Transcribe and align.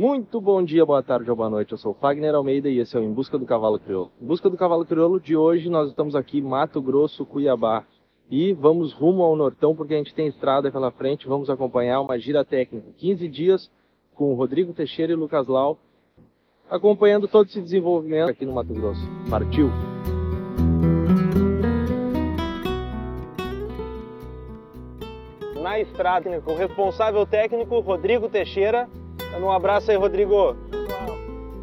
Muito 0.00 0.40
bom 0.40 0.64
dia, 0.64 0.86
boa 0.86 1.02
tarde 1.02 1.28
ou 1.28 1.36
boa 1.36 1.50
noite. 1.50 1.72
Eu 1.72 1.76
sou 1.76 1.92
Fagner 1.92 2.34
Almeida 2.34 2.70
e 2.70 2.78
esse 2.78 2.96
é 2.96 2.98
o 2.98 3.02
Em 3.02 3.12
Busca 3.12 3.36
do 3.36 3.44
Cavalo 3.44 3.78
Crioulo. 3.78 4.10
Em 4.18 4.24
Busca 4.24 4.48
do 4.48 4.56
Cavalo 4.56 4.86
Crioulo 4.86 5.20
de 5.20 5.36
hoje 5.36 5.68
nós 5.68 5.90
estamos 5.90 6.16
aqui 6.16 6.40
Mato 6.40 6.80
Grosso, 6.80 7.26
Cuiabá. 7.26 7.84
E 8.30 8.54
vamos 8.54 8.94
rumo 8.94 9.22
ao 9.22 9.36
Nortão 9.36 9.76
porque 9.76 9.92
a 9.92 9.98
gente 9.98 10.14
tem 10.14 10.26
estrada 10.26 10.72
pela 10.72 10.90
frente. 10.90 11.28
Vamos 11.28 11.50
acompanhar 11.50 12.00
uma 12.00 12.18
gira 12.18 12.42
técnica. 12.42 12.86
15 12.96 13.28
dias 13.28 13.70
com 14.14 14.32
o 14.32 14.34
Rodrigo 14.34 14.72
Teixeira 14.72 15.12
e 15.12 15.14
Lucas 15.14 15.46
Lau, 15.46 15.78
acompanhando 16.70 17.28
todo 17.28 17.48
esse 17.48 17.60
desenvolvimento 17.60 18.30
aqui 18.30 18.46
no 18.46 18.54
Mato 18.54 18.72
Grosso. 18.72 19.06
Partiu! 19.28 19.68
Na 25.62 25.78
estrada, 25.78 26.40
com 26.40 26.52
o 26.52 26.56
responsável 26.56 27.26
técnico 27.26 27.80
Rodrigo 27.80 28.30
Teixeira 28.30 28.88
Dando 29.30 29.46
um 29.46 29.50
abraço 29.50 29.90
aí, 29.90 29.96
Rodrigo. 29.96 30.56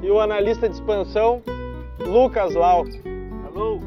E 0.02 0.10
o 0.10 0.20
analista 0.20 0.70
de 0.70 0.76
expansão, 0.76 1.42
Lucas 2.00 2.56
Lau. 2.56 2.86
Alô. 3.46 3.80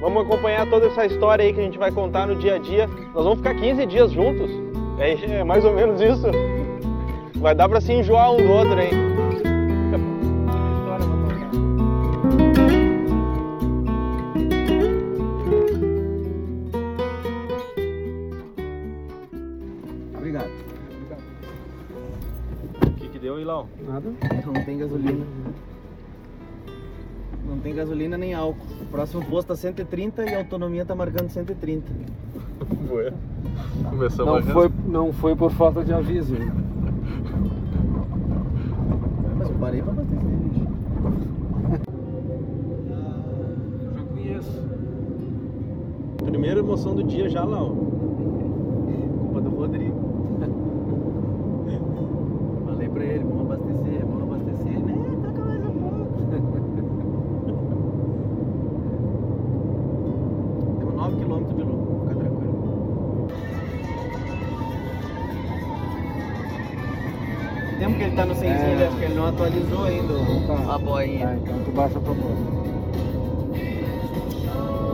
Vamos 0.00 0.24
acompanhar 0.24 0.68
toda 0.68 0.86
essa 0.86 1.06
história 1.06 1.44
aí 1.44 1.52
que 1.52 1.60
a 1.60 1.64
gente 1.64 1.78
vai 1.78 1.90
contar 1.90 2.26
no 2.26 2.36
dia 2.36 2.56
a 2.56 2.58
dia. 2.58 2.88
Nós 3.14 3.24
vamos 3.24 3.38
ficar 3.38 3.54
15 3.54 3.86
dias 3.86 4.10
juntos. 4.12 4.50
É, 4.98 5.40
é 5.40 5.44
mais 5.44 5.64
ou 5.64 5.72
menos 5.72 6.00
isso. 6.00 6.26
Vai 7.36 7.54
dar 7.54 7.68
para 7.68 7.80
se 7.80 7.92
enjoar 7.92 8.32
um 8.32 8.36
do 8.36 8.50
outro, 8.50 8.80
hein? 8.80 9.11
Nada. 23.92 24.10
Não 24.46 24.64
tem 24.64 24.78
gasolina. 24.78 25.26
Não 27.46 27.58
tem 27.58 27.74
gasolina 27.74 28.16
nem 28.16 28.32
álcool. 28.32 28.64
O 28.80 28.86
próximo 28.86 29.22
posto 29.26 29.48
tá 29.48 29.56
130 29.56 30.24
e 30.24 30.34
a 30.34 30.38
autonomia 30.38 30.82
tá 30.86 30.94
marcando 30.94 31.28
130. 31.28 31.92
Ué. 32.90 33.12
Começou 33.90 34.24
não 34.24 34.42
foi, 34.42 34.70
não 34.86 35.12
foi 35.12 35.36
por 35.36 35.50
falta 35.50 35.84
de 35.84 35.92
aviso. 35.92 36.34
Mas 39.36 39.50
eu 39.50 39.56
parei 39.56 39.82
pra 39.82 39.92
abastecer, 39.92 40.24
bicho. 40.24 40.66
Eu 43.84 43.92
já 43.92 44.04
conheço. 44.04 44.62
Primeira 46.24 46.60
emoção 46.60 46.94
do 46.94 47.04
dia 47.04 47.28
já 47.28 47.44
lá, 47.44 47.62
ó. 47.62 47.91
Atualizou 69.32 69.84
ainda 69.84 70.14
tá. 70.46 70.74
a 70.74 70.78
boinha. 70.78 71.26
Tá, 71.26 71.34
então 71.34 71.58
tu 71.64 71.70
baixa 71.72 72.00
pra 72.00 72.14
boa. 72.14 72.62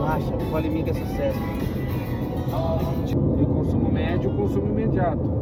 Baixa, 0.01 0.35
o 0.35 0.51
Valimig 0.51 0.89
é 0.89 0.93
sucesso. 0.93 1.39
Tem 3.37 3.45
consumo 3.45 3.91
médio, 3.91 4.31
consumo 4.31 4.67
imediato 4.67 5.39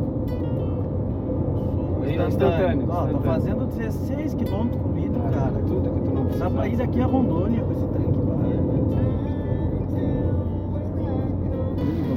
instantâneo. 2.28 2.88
Ó, 2.90 3.08
tô 3.08 3.20
fazendo 3.20 3.66
16 3.66 4.34
km 4.34 4.68
por 4.70 4.96
litro, 4.96 5.22
cara. 5.22 5.52
Tudo 5.66 5.90
que 5.90 6.02
tu 6.02 6.12
não 6.14 6.26
precisa. 6.26 6.46
Dá 6.46 6.50
pra 6.50 6.68
ir 6.68 6.78
daqui 6.78 7.02
a 7.02 7.06
Rondônia 7.06 7.64
com 7.64 7.72
esse 7.72 7.84
aqui. 7.84 8.08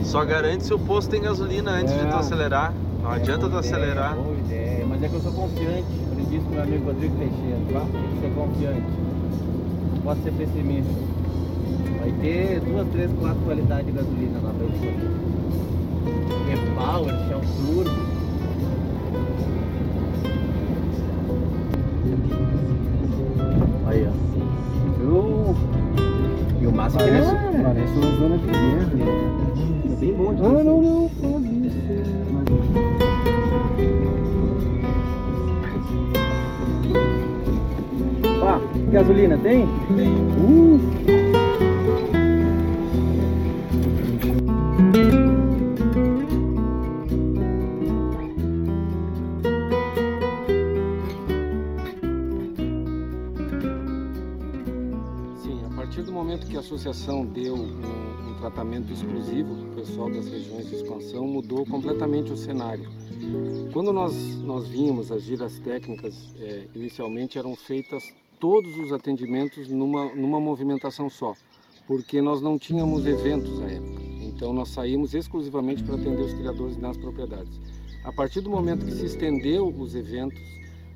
Só 0.04 0.24
garante 0.24 0.64
se 0.64 0.74
o 0.74 0.78
posto 0.78 1.10
tem 1.10 1.20
gasolina 1.20 1.72
antes 1.72 1.92
é. 1.94 1.98
de 1.98 2.10
tu 2.10 2.16
acelerar. 2.16 2.72
Não 3.02 3.12
é, 3.12 3.16
adianta 3.16 3.48
tu 3.48 3.56
acelerar. 3.56 4.16
Boa 4.16 4.36
ideia, 4.38 4.86
mas 4.86 5.02
é 5.02 5.08
que 5.08 5.14
eu 5.14 5.20
sou 5.20 5.32
confiante. 5.32 5.99
Com 6.30 6.50
meu 6.50 6.62
amigo 6.62 6.84
Rodrigo 6.86 7.16
Teixeira, 7.16 7.58
tá? 7.72 7.80
Tem 7.90 8.02
que 8.02 8.20
ser 8.20 8.34
confiante. 8.36 8.82
Não 9.94 10.02
pode 10.02 10.22
ser 10.22 10.32
pessimista. 10.32 10.92
Vai 11.98 12.12
ter 12.22 12.60
duas, 12.60 12.88
três, 12.88 13.10
quatro 13.18 13.40
qualidades 13.40 13.86
de 13.86 13.92
gasolina 13.92 14.38
lá 14.40 14.52
pra 14.56 14.66
escolher. 14.66 15.30
Power, 16.76 17.14
Shell 17.26 17.40
Turbo. 17.56 17.90
Aí, 23.86 24.06
ó. 24.06 24.12
Uh. 25.04 25.56
E 26.60 26.66
o 26.66 26.72
máximo 26.72 27.02
parece. 27.02 27.30
Parece 27.62 27.92
uma 27.98 28.10
zona 28.18 28.38
de 28.38 28.46
guerra. 28.46 28.90
É 29.84 29.96
bem 29.96 30.14
bom 30.14 30.32
de 30.34 30.42
Ah, 30.42 30.64
não, 30.64 30.82
não, 30.82 31.10
pode 31.20 31.39
gasolina 38.90 39.38
tem? 39.38 39.66
Tem. 39.96 40.08
Uh. 40.08 41.40
associação 56.80 57.26
deu 57.26 57.54
um, 57.54 58.30
um 58.30 58.34
tratamento 58.38 58.92
exclusivo 58.92 59.54
para 59.56 59.66
o 59.66 59.74
pessoal 59.74 60.10
das 60.10 60.28
regiões 60.28 60.68
de 60.68 60.76
expansão, 60.76 61.26
mudou 61.26 61.66
completamente 61.66 62.32
o 62.32 62.36
cenário. 62.36 62.88
Quando 63.72 63.92
nós, 63.92 64.14
nós 64.42 64.68
vínhamos, 64.68 65.10
as 65.10 65.22
giras 65.22 65.58
técnicas, 65.58 66.34
é, 66.38 66.66
inicialmente 66.74 67.38
eram 67.38 67.56
feitas 67.56 68.02
todos 68.40 68.76
os 68.78 68.92
atendimentos 68.92 69.68
numa, 69.68 70.14
numa 70.14 70.40
movimentação 70.40 71.10
só, 71.10 71.34
porque 71.86 72.22
nós 72.22 72.40
não 72.40 72.58
tínhamos 72.58 73.06
eventos 73.06 73.60
à 73.60 73.66
época. 73.66 74.02
Então 74.22 74.52
nós 74.52 74.70
saímos 74.70 75.14
exclusivamente 75.14 75.84
para 75.84 75.96
atender 75.96 76.22
os 76.22 76.32
criadores 76.32 76.76
nas 76.78 76.96
propriedades. 76.96 77.60
A 78.02 78.10
partir 78.10 78.40
do 78.40 78.48
momento 78.48 78.86
que 78.86 78.92
se 78.92 79.04
estendeu 79.04 79.68
os 79.68 79.94
eventos, 79.94 80.40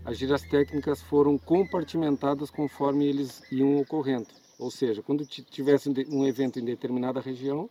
as 0.04 0.16
giras 0.16 0.43
técnicas 0.43 1.03
foram 1.03 1.37
compartimentadas 1.37 2.50
conforme 2.50 3.06
eles 3.06 3.43
iam 3.53 3.77
ocorrendo. 3.77 4.28
Ou 4.59 4.71
seja, 4.71 5.03
quando 5.03 5.27
tivesse 5.27 5.91
um 6.09 6.27
evento 6.27 6.59
em 6.59 6.65
determinada 6.65 7.21
região, 7.21 7.69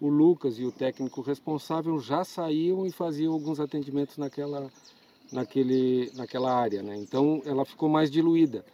o 0.00 0.08
Lucas 0.08 0.58
e 0.58 0.64
o 0.64 0.72
técnico 0.72 1.22
responsável 1.22 1.98
já 1.98 2.24
saíam 2.24 2.86
e 2.86 2.90
faziam 2.90 3.32
alguns 3.32 3.60
atendimentos 3.60 4.18
naquela, 4.18 4.70
naquele, 5.32 6.10
naquela 6.14 6.52
área. 6.52 6.82
Né? 6.82 6.96
Então 6.96 7.40
ela 7.46 7.64
ficou 7.64 7.88
mais 7.88 8.10
diluída. 8.10 8.64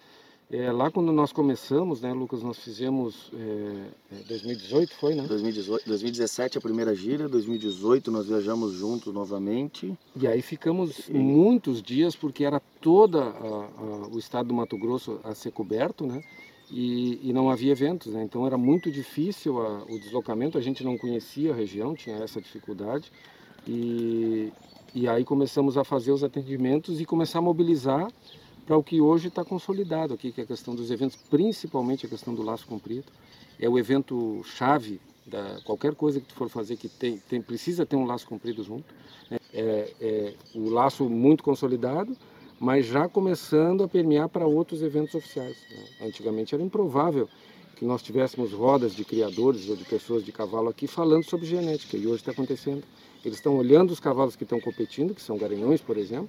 É, 0.53 0.73
lá 0.73 0.91
quando 0.91 1.13
nós 1.13 1.33
começamos, 1.33 2.01
né, 2.01 2.13
Lucas, 2.13 2.43
nós 2.43 2.59
fizemos 2.59 3.31
é, 3.33 4.25
2018, 4.27 4.91
é, 4.91 4.95
foi, 4.97 5.15
né? 5.15 5.23
2018, 5.23 5.87
2017 5.87 6.59
a 6.59 6.61
primeira 6.61 6.93
gira, 6.93 7.29
2018 7.29 8.11
nós 8.11 8.27
viajamos 8.27 8.73
juntos 8.73 9.15
novamente. 9.15 9.97
E 10.17 10.27
aí 10.27 10.43
ficamos 10.43 11.09
e... 11.09 11.13
muitos 11.13 11.81
dias 11.81 12.17
porque 12.17 12.45
era 12.45 12.59
todo 12.81 13.21
o 14.11 14.19
estado 14.19 14.49
do 14.49 14.55
Mato 14.55 14.77
Grosso 14.77 15.21
a 15.23 15.35
ser 15.35 15.53
coberto, 15.53 16.05
né? 16.05 16.21
e, 16.71 17.29
e 17.29 17.33
não 17.33 17.51
havia 17.51 17.73
eventos, 17.73 18.13
né? 18.13 18.23
então 18.23 18.47
era 18.47 18.57
muito 18.57 18.91
difícil 18.91 19.61
a, 19.61 19.83
o 19.85 19.99
deslocamento, 19.99 20.57
a 20.57 20.61
gente 20.61 20.85
não 20.85 20.97
conhecia 20.97 21.53
a 21.53 21.55
região, 21.55 21.95
tinha 21.95 22.17
essa 22.17 22.41
dificuldade 22.41 23.11
e, 23.67 24.53
e 24.95 25.09
aí 25.09 25.25
começamos 25.25 25.77
a 25.77 25.85
fazer 25.85 26.13
os 26.13 26.23
atendimentos 26.23 27.01
e 27.01 27.05
começar 27.05 27.41
a 27.41 27.43
mobilizar 27.43 28.09
para 28.71 28.79
o 28.79 28.85
que 28.85 29.01
hoje 29.01 29.27
está 29.27 29.45
consolidado 29.45 30.15
aqui, 30.15 30.31
que 30.31 30.41
é 30.41 30.45
a 30.45 30.47
questão 30.47 30.77
dos 30.77 30.93
eventos, 30.93 31.17
principalmente 31.29 32.07
a 32.07 32.09
questão 32.09 32.33
do 32.33 32.41
laço 32.41 32.69
comprido, 32.69 33.07
é 33.59 33.69
o 33.69 33.77
evento 33.77 34.45
chave 34.45 35.01
da 35.27 35.59
qualquer 35.65 35.93
coisa 35.93 36.21
que 36.21 36.29
tu 36.29 36.35
for 36.35 36.49
fazer 36.49 36.77
que 36.77 36.89
tem, 36.89 37.19
tem 37.19 37.43
precisa 37.43 37.85
ter 37.85 37.97
um 37.97 38.07
laço 38.07 38.29
comprido 38.29 38.63
junto, 38.63 38.85
né? 39.29 39.39
é, 39.53 39.93
é 40.01 40.35
o 40.55 40.71
laço 40.71 41.11
muito 41.11 41.43
consolidado 41.43 42.17
mas 42.61 42.87
já 42.87 43.09
começando 43.09 43.83
a 43.83 43.89
permear 43.89 44.29
para 44.29 44.47
outros 44.47 44.83
eventos 44.83 45.15
oficiais. 45.15 45.57
Né? 45.71 46.07
Antigamente 46.07 46.55
era 46.55 46.63
improvável 46.63 47.27
que 47.75 47.87
nós 47.87 48.03
tivéssemos 48.03 48.53
rodas 48.53 48.95
de 48.95 49.03
criadores 49.03 49.69
ou 49.69 49.75
de 49.75 49.85
pessoas 49.85 50.23
de 50.23 50.31
cavalo 50.31 50.69
aqui 50.69 50.87
falando 50.87 51.25
sobre 51.25 51.47
genética, 51.47 51.97
e 51.97 52.07
hoje 52.07 52.17
está 52.17 52.33
acontecendo. 52.33 52.85
Eles 53.25 53.39
estão 53.39 53.57
olhando 53.57 53.91
os 53.91 53.99
cavalos 53.99 54.37
que 54.37 54.45
estão 54.45 54.61
competindo, 54.61 55.15
que 55.15 55.23
são 55.23 55.39
garanhões, 55.39 55.81
por 55.81 55.97
exemplo, 55.97 56.29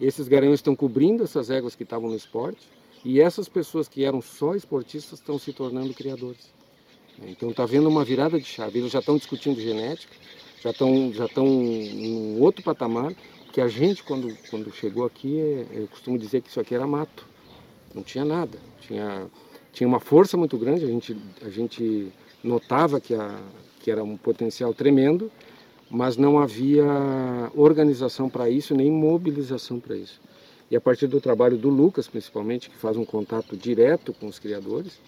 esses 0.00 0.28
garanhões 0.28 0.58
estão 0.58 0.74
cobrindo 0.74 1.24
essas 1.24 1.50
éguas 1.50 1.74
que 1.74 1.82
estavam 1.82 2.10
no 2.10 2.16
esporte, 2.16 2.60
e 3.04 3.20
essas 3.20 3.48
pessoas 3.48 3.88
que 3.88 4.04
eram 4.04 4.20
só 4.20 4.54
esportistas 4.54 5.18
estão 5.18 5.38
se 5.38 5.52
tornando 5.52 5.94
criadores. 5.94 6.52
Então 7.22 7.50
está 7.50 7.62
havendo 7.64 7.88
uma 7.88 8.04
virada 8.04 8.38
de 8.38 8.46
chave, 8.46 8.78
eles 8.78 8.92
já 8.92 9.00
estão 9.00 9.16
discutindo 9.16 9.60
genética, 9.60 10.14
já 10.62 10.70
estão 10.70 11.12
já 11.12 11.26
estão 11.26 11.46
em 11.46 12.38
outro 12.40 12.62
patamar 12.62 13.14
que 13.52 13.60
a 13.60 13.68
gente, 13.68 14.02
quando, 14.04 14.34
quando 14.48 14.72
chegou 14.72 15.04
aqui, 15.04 15.38
é, 15.38 15.66
eu 15.72 15.88
costumo 15.88 16.18
dizer 16.18 16.40
que 16.40 16.48
isso 16.48 16.60
aqui 16.60 16.74
era 16.74 16.86
mato. 16.86 17.26
Não 17.94 18.02
tinha 18.02 18.24
nada. 18.24 18.58
Tinha, 18.80 19.26
tinha 19.72 19.88
uma 19.88 20.00
força 20.00 20.36
muito 20.36 20.56
grande, 20.56 20.84
a 20.84 20.88
gente, 20.88 21.16
a 21.42 21.48
gente 21.48 22.12
notava 22.42 23.00
que, 23.00 23.14
a, 23.14 23.40
que 23.80 23.90
era 23.90 24.02
um 24.02 24.16
potencial 24.16 24.72
tremendo, 24.72 25.30
mas 25.90 26.16
não 26.16 26.38
havia 26.38 26.84
organização 27.54 28.28
para 28.28 28.48
isso, 28.48 28.74
nem 28.74 28.90
mobilização 28.90 29.80
para 29.80 29.96
isso. 29.96 30.20
E 30.70 30.76
a 30.76 30.80
partir 30.80 31.08
do 31.08 31.20
trabalho 31.20 31.58
do 31.58 31.68
Lucas, 31.68 32.06
principalmente, 32.06 32.70
que 32.70 32.76
faz 32.76 32.96
um 32.96 33.04
contato 33.04 33.56
direto 33.56 34.12
com 34.12 34.28
os 34.28 34.38
criadores, 34.38 35.00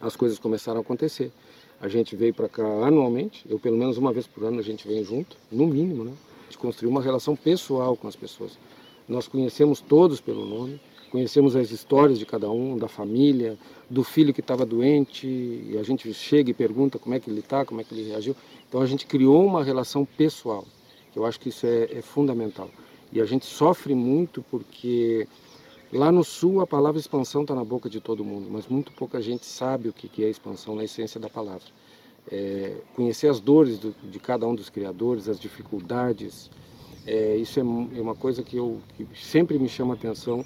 as 0.00 0.16
coisas 0.16 0.38
começaram 0.38 0.78
a 0.78 0.80
acontecer. 0.80 1.30
A 1.78 1.86
gente 1.86 2.16
veio 2.16 2.32
para 2.32 2.48
cá 2.48 2.64
anualmente, 2.64 3.44
eu 3.48 3.58
pelo 3.58 3.76
menos 3.76 3.98
uma 3.98 4.12
vez 4.12 4.26
por 4.26 4.44
ano 4.44 4.58
a 4.58 4.62
gente 4.62 4.88
vem 4.88 5.04
junto, 5.04 5.36
no 5.52 5.66
mínimo, 5.66 6.04
né? 6.04 6.12
A 6.42 6.44
gente 6.44 6.58
construiu 6.58 6.90
uma 6.90 7.02
relação 7.02 7.36
pessoal 7.36 7.94
com 7.94 8.08
as 8.08 8.16
pessoas. 8.16 8.58
Nós 9.06 9.28
conhecemos 9.28 9.80
todos 9.80 10.20
pelo 10.20 10.46
nome, 10.46 10.80
conhecemos 11.10 11.56
as 11.56 11.70
histórias 11.70 12.18
de 12.18 12.24
cada 12.24 12.50
um, 12.50 12.76
da 12.78 12.88
família, 12.88 13.58
do 13.88 14.04
filho 14.04 14.32
que 14.32 14.40
estava 14.40 14.64
doente, 14.64 15.26
e 15.26 15.76
a 15.78 15.82
gente 15.82 16.12
chega 16.14 16.50
e 16.50 16.54
pergunta 16.54 16.98
como 16.98 17.14
é 17.14 17.20
que 17.20 17.28
ele 17.28 17.40
está, 17.40 17.64
como 17.64 17.80
é 17.80 17.84
que 17.84 17.92
ele 17.92 18.08
reagiu. 18.08 18.36
Então 18.68 18.80
a 18.80 18.86
gente 18.86 19.06
criou 19.06 19.44
uma 19.44 19.64
relação 19.64 20.04
pessoal, 20.04 20.64
que 21.12 21.18
eu 21.18 21.26
acho 21.26 21.40
que 21.40 21.48
isso 21.48 21.66
é, 21.66 21.98
é 21.98 22.02
fundamental. 22.02 22.70
E 23.12 23.20
a 23.20 23.24
gente 23.24 23.44
sofre 23.44 23.94
muito 23.94 24.42
porque 24.50 25.26
lá 25.92 26.12
no 26.12 26.22
sul 26.22 26.60
a 26.60 26.66
palavra 26.66 27.00
expansão 27.00 27.42
está 27.42 27.54
na 27.54 27.64
boca 27.64 27.90
de 27.90 28.00
todo 28.00 28.24
mundo, 28.24 28.48
mas 28.48 28.68
muito 28.68 28.92
pouca 28.92 29.20
gente 29.20 29.44
sabe 29.44 29.88
o 29.88 29.92
que 29.92 30.24
é 30.24 30.30
expansão 30.30 30.76
na 30.76 30.84
essência 30.84 31.18
da 31.18 31.28
palavra. 31.28 31.66
É, 32.30 32.76
conhecer 32.94 33.28
as 33.28 33.40
dores 33.40 33.78
do, 33.78 33.92
de 34.08 34.18
cada 34.20 34.46
um 34.46 34.54
dos 34.54 34.70
criadores, 34.70 35.28
as 35.28 35.40
dificuldades, 35.40 36.50
é, 37.06 37.34
isso 37.36 37.58
é, 37.58 37.62
é, 37.62 38.00
uma 38.00 38.14
coisa 38.14 38.42
que, 38.42 38.56
eu, 38.56 38.80
que 38.96 39.06
sempre 39.14 39.58
me 39.58 39.68
chama 39.68 39.94
atenção 39.94 40.44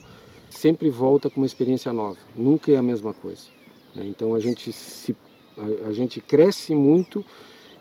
sempre 0.55 0.89
volta 0.89 1.29
com 1.29 1.41
uma 1.41 1.47
experiência 1.47 1.93
nova, 1.93 2.19
nunca 2.35 2.73
é 2.73 2.77
a 2.77 2.83
mesma 2.83 3.13
coisa. 3.13 3.43
Né? 3.95 4.07
Então 4.07 4.35
a 4.35 4.41
gente, 4.41 4.73
se, 4.73 5.15
a, 5.57 5.89
a 5.89 5.93
gente 5.93 6.21
cresce 6.21 6.75
muito 6.75 7.25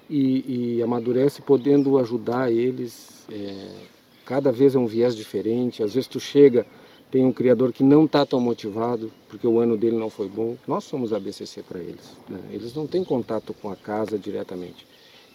e, 0.10 0.78
e, 0.78 0.84
amadurece 0.84 1.42
podendo 1.42 1.98
ajudar 1.98 2.52
eles. 2.52 3.26
É, 3.32 3.94
cada 4.26 4.52
vez 4.52 4.76
é 4.76 4.80
um 4.80 4.86
viés 4.86 5.16
diferente, 5.16 5.84
às 5.84 5.94
vezes 5.94 6.08
tu 6.08 6.20
chega, 6.20 6.66
tem 7.12 7.26
um 7.26 7.32
criador 7.32 7.74
que 7.74 7.84
não 7.84 8.06
está 8.06 8.26
tão 8.26 8.40
motivado 8.40 9.12
porque 9.28 9.46
o 9.46 9.60
ano 9.60 9.78
dele 9.78 9.98
não 9.98 10.10
foi 10.10 10.28
bom. 10.28 10.56
Nós 10.68 10.84
somos 10.84 11.14
a 11.14 11.20
BCC 11.20 11.62
para 11.64 11.80
eles. 11.80 12.16
Né? 12.30 12.40
Eles 12.52 12.74
não 12.74 12.88
têm 12.88 13.04
contato 13.04 13.54
com 13.54 13.70
a 13.70 13.76
casa 13.76 14.18
diretamente. 14.18 14.86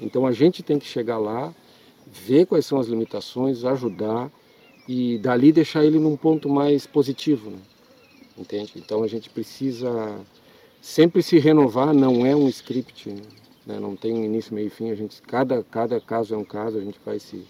Então 0.00 0.26
a 0.26 0.32
gente 0.32 0.62
tem 0.62 0.78
que 0.78 0.86
chegar 0.86 1.18
lá, 1.18 1.52
ver 2.06 2.46
quais 2.46 2.64
são 2.64 2.78
as 2.78 2.86
limitações, 2.86 3.64
ajudar 3.64 4.30
e 4.88 5.18
dali 5.18 5.52
deixar 5.52 5.84
ele 5.84 5.98
num 5.98 6.16
ponto 6.16 6.48
mais 6.48 6.86
positivo, 6.86 7.50
né? 7.50 7.58
entende? 8.38 8.72
Então 8.76 9.02
a 9.02 9.06
gente 9.06 9.28
precisa 9.28 10.18
sempre 10.80 11.22
se 11.22 11.38
renovar, 11.38 11.92
não 11.92 12.24
é 12.24 12.34
um 12.34 12.48
script, 12.48 13.14
né? 13.66 13.78
não 13.78 13.94
tem 13.94 14.24
início, 14.24 14.54
meio 14.54 14.68
e 14.68 14.70
fim, 14.70 14.90
a 14.90 14.94
gente, 14.94 15.20
cada, 15.20 15.62
cada 15.62 16.00
caso 16.00 16.34
é 16.34 16.38
um 16.38 16.44
caso, 16.44 16.78
a 16.78 16.80
gente 16.80 16.98
vai 17.04 17.18
se, 17.18 17.44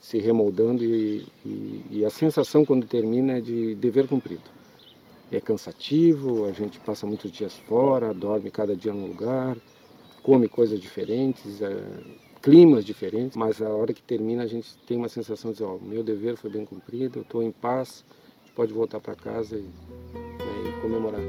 se 0.00 0.18
remoldando 0.18 0.84
e, 0.84 1.24
e, 1.44 1.82
e 1.90 2.04
a 2.04 2.10
sensação 2.10 2.64
quando 2.64 2.86
termina 2.86 3.38
é 3.38 3.40
de 3.40 3.76
dever 3.76 4.08
cumprido. 4.08 4.56
É 5.30 5.40
cansativo, 5.40 6.46
a 6.46 6.52
gente 6.52 6.78
passa 6.80 7.06
muitos 7.06 7.30
dias 7.30 7.54
fora, 7.68 8.12
dorme 8.14 8.50
cada 8.50 8.74
dia 8.74 8.92
num 8.92 9.06
lugar, 9.06 9.56
come 10.22 10.48
coisas 10.48 10.80
diferentes, 10.80 11.60
é, 11.62 11.82
climas 12.46 12.84
diferentes, 12.84 13.36
mas 13.36 13.60
a 13.60 13.68
hora 13.68 13.92
que 13.92 14.00
termina 14.00 14.44
a 14.44 14.46
gente 14.46 14.78
tem 14.86 14.96
uma 14.96 15.08
sensação 15.08 15.50
de, 15.50 15.64
ó, 15.64 15.78
meu 15.78 16.04
dever 16.04 16.36
foi 16.36 16.48
bem 16.48 16.64
cumprido, 16.64 17.18
eu 17.18 17.22
estou 17.22 17.42
em 17.42 17.50
paz, 17.50 18.04
pode 18.54 18.72
voltar 18.72 19.00
para 19.00 19.16
casa 19.16 19.56
e, 19.56 19.62
né, 19.62 20.68
e 20.68 20.80
comemorar. 20.80 21.20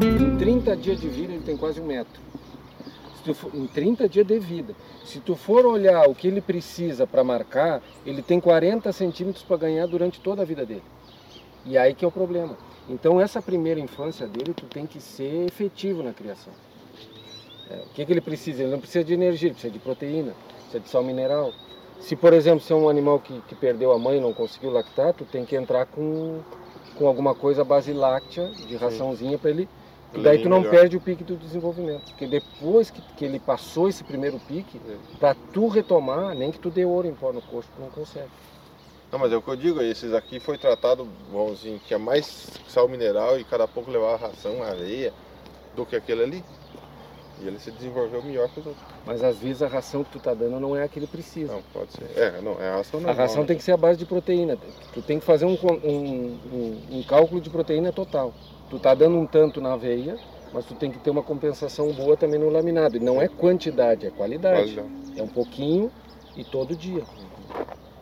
Em 0.00 0.38
30 0.38 0.76
dias 0.76 1.00
de 1.00 1.08
vida 1.08 1.32
ele 1.32 1.42
tem 1.42 1.56
quase 1.56 1.80
um 1.80 1.86
metro 1.86 2.22
for, 3.32 3.50
em 3.54 3.66
30 3.66 4.08
dias 4.08 4.26
de 4.26 4.38
vida. 4.38 4.74
Se 5.04 5.20
tu 5.20 5.34
for 5.34 5.64
olhar 5.64 6.08
o 6.08 6.14
que 6.14 6.28
ele 6.28 6.40
precisa 6.40 7.06
para 7.06 7.24
marcar, 7.24 7.80
ele 8.04 8.20
tem 8.20 8.40
40 8.40 8.92
centímetros 8.92 9.44
para 9.44 9.56
ganhar 9.56 9.86
durante 9.86 10.20
toda 10.20 10.42
a 10.42 10.44
vida 10.44 10.66
dele. 10.66 10.82
E 11.64 11.78
aí 11.78 11.94
que 11.94 12.04
é 12.04 12.08
o 12.08 12.12
problema. 12.12 12.56
Então 12.88 13.20
essa 13.20 13.40
primeira 13.40 13.80
infância 13.80 14.26
dele, 14.26 14.52
tu 14.52 14.66
tem 14.66 14.86
que 14.86 15.00
ser 15.00 15.46
efetivo 15.46 16.02
na 16.02 16.12
criação. 16.12 16.52
É, 17.70 17.76
o 17.76 17.94
que, 17.94 18.04
que 18.04 18.12
ele 18.12 18.20
precisa? 18.20 18.62
Ele 18.62 18.72
não 18.72 18.80
precisa 18.80 19.02
de 19.02 19.14
energia, 19.14 19.48
ele 19.48 19.54
precisa 19.54 19.72
de 19.72 19.78
proteína, 19.78 20.34
precisa 20.56 20.80
de 20.80 20.88
sal 20.88 21.02
mineral. 21.02 21.52
Se, 22.00 22.14
por 22.14 22.34
exemplo, 22.34 22.60
se 22.60 22.72
é 22.72 22.76
um 22.76 22.88
animal 22.88 23.20
que, 23.20 23.40
que 23.48 23.54
perdeu 23.54 23.92
a 23.92 23.98
mãe 23.98 24.18
e 24.18 24.20
não 24.20 24.34
conseguiu 24.34 24.70
lactar, 24.70 25.14
tu 25.14 25.24
tem 25.24 25.46
que 25.46 25.56
entrar 25.56 25.86
com, 25.86 26.40
com 26.98 27.06
alguma 27.06 27.34
coisa 27.34 27.64
base 27.64 27.92
láctea, 27.92 28.50
de 28.50 28.76
raçãozinha, 28.76 29.38
para 29.38 29.50
ele 29.50 29.68
e 30.14 30.22
daí 30.22 30.42
tu 30.42 30.48
não 30.48 30.60
melhor. 30.60 30.70
perde 30.70 30.96
o 30.96 31.00
pique 31.00 31.24
do 31.24 31.36
desenvolvimento. 31.36 32.04
Porque 32.10 32.26
depois 32.26 32.90
que, 32.90 33.00
que 33.16 33.24
ele 33.24 33.38
passou 33.38 33.88
esse 33.88 34.04
primeiro 34.04 34.38
pique, 34.40 34.80
é. 34.88 34.96
para 35.18 35.34
tu 35.52 35.68
retomar, 35.68 36.34
nem 36.34 36.52
que 36.52 36.58
tu 36.58 36.70
dê 36.70 36.84
ouro 36.84 37.06
em 37.06 37.14
pó 37.14 37.32
no 37.32 37.42
corpo, 37.42 37.68
tu 37.74 37.80
não 37.80 37.90
consegue. 37.90 38.30
Não, 39.10 39.18
mas 39.18 39.32
é 39.32 39.36
o 39.36 39.42
que 39.42 39.48
eu 39.48 39.56
digo, 39.56 39.80
esses 39.80 40.12
aqui 40.12 40.40
foi 40.40 40.58
tratado, 40.58 41.06
vamos 41.30 41.60
assim, 41.60 41.80
tinha 41.86 41.98
mais 41.98 42.50
sal 42.68 42.88
mineral 42.88 43.38
e 43.38 43.44
cada 43.44 43.68
pouco 43.68 43.90
levava 43.90 44.26
ração, 44.26 44.62
areia, 44.62 45.12
do 45.76 45.86
que 45.86 45.94
aquele 45.94 46.22
ali. 46.22 46.44
E 47.40 47.46
ele 47.46 47.58
se 47.58 47.70
desenvolveu 47.70 48.22
melhor 48.22 48.48
que 48.48 48.60
os 48.60 48.66
outros. 48.66 48.84
Mas 49.04 49.22
às 49.22 49.36
vezes 49.38 49.62
a 49.62 49.66
ração 49.66 50.04
que 50.04 50.10
tu 50.10 50.20
tá 50.20 50.32
dando 50.32 50.58
não 50.60 50.76
é 50.76 50.84
a 50.84 50.88
que 50.88 50.98
ele 50.98 51.06
precisa. 51.06 51.52
Não, 51.52 51.62
pode 51.72 51.92
ser. 51.92 52.10
É, 52.16 52.40
não, 52.40 52.60
é 52.60 52.70
a 52.70 52.76
ração 52.76 53.00
normal. 53.00 53.14
A 53.14 53.26
ração 53.26 53.42
né? 53.42 53.46
tem 53.48 53.56
que 53.56 53.62
ser 53.62 53.72
a 53.72 53.76
base 53.76 53.98
de 53.98 54.06
proteína. 54.06 54.56
Tu 54.92 55.02
tem 55.02 55.18
que 55.18 55.24
fazer 55.24 55.44
um, 55.44 55.58
um, 55.62 56.38
um, 56.52 56.98
um 56.98 57.02
cálculo 57.02 57.40
de 57.40 57.50
proteína 57.50 57.92
total. 57.92 58.32
Tu 58.74 58.80
tá 58.80 58.92
dando 58.92 59.16
um 59.16 59.24
tanto 59.24 59.60
na 59.60 59.74
aveia, 59.74 60.18
mas 60.52 60.64
tu 60.64 60.74
tem 60.74 60.90
que 60.90 60.98
ter 60.98 61.08
uma 61.08 61.22
compensação 61.22 61.92
boa 61.92 62.16
também 62.16 62.40
no 62.40 62.50
laminado. 62.50 62.96
E 62.96 63.00
não 63.00 63.22
é 63.22 63.28
quantidade, 63.28 64.04
é 64.04 64.10
qualidade. 64.10 64.82
É 65.16 65.22
um 65.22 65.28
pouquinho 65.28 65.92
e 66.36 66.42
todo 66.42 66.74
dia. 66.74 67.04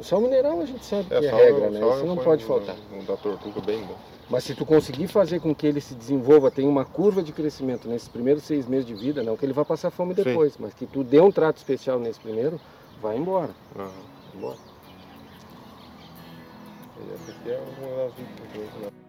O 0.01 0.03
sal 0.03 0.23
mineral 0.23 0.63
a 0.63 0.65
gente 0.65 0.83
sabe 0.87 1.15
é, 1.15 1.21
que 1.21 1.27
é 1.27 1.31
regra, 1.31 1.69
né? 1.69 1.79
Isso 1.79 2.07
não 2.07 2.17
pode 2.17 2.43
faltar. 2.47 2.75
Um 2.91 3.05
da 3.05 3.19
tortuga 3.19 3.61
bem 3.61 3.83
bom. 3.83 3.97
Mas 4.31 4.45
se 4.45 4.55
tu 4.55 4.65
conseguir 4.65 5.09
fazer 5.09 5.41
com 5.41 5.55
que 5.55 5.67
ele 5.67 5.79
se 5.79 5.95
desenvolva, 5.95 6.51
tenha 6.51 6.71
uma 6.71 6.87
curva 6.87 7.23
de 7.23 7.33
crescimento 7.33 7.87
nesses 7.87 8.09
primeiros 8.09 8.43
seis 8.43 8.67
meses 8.67 8.87
de 8.87 8.95
vida, 8.95 9.23
não 9.23 9.37
que 9.37 9.45
ele 9.45 9.53
vá 9.53 9.67
passar 9.67 9.91
fome 9.91 10.15
depois, 10.15 10.55
Sim. 10.55 10.61
mas 10.63 10.73
que 10.73 10.87
tu 10.87 11.05
dê 11.05 11.21
um 11.21 11.31
trato 11.31 11.59
especial 11.59 11.99
nesse 11.99 12.19
primeiro, 12.19 12.59
vai 12.99 13.19
embora. 13.19 13.51
Uhum. 13.77 13.91
Embora. 14.35 14.57
Essa 17.13 17.31
aqui 17.31 17.51
é 17.51 17.61
uma 17.79 18.05
das 18.07 19.02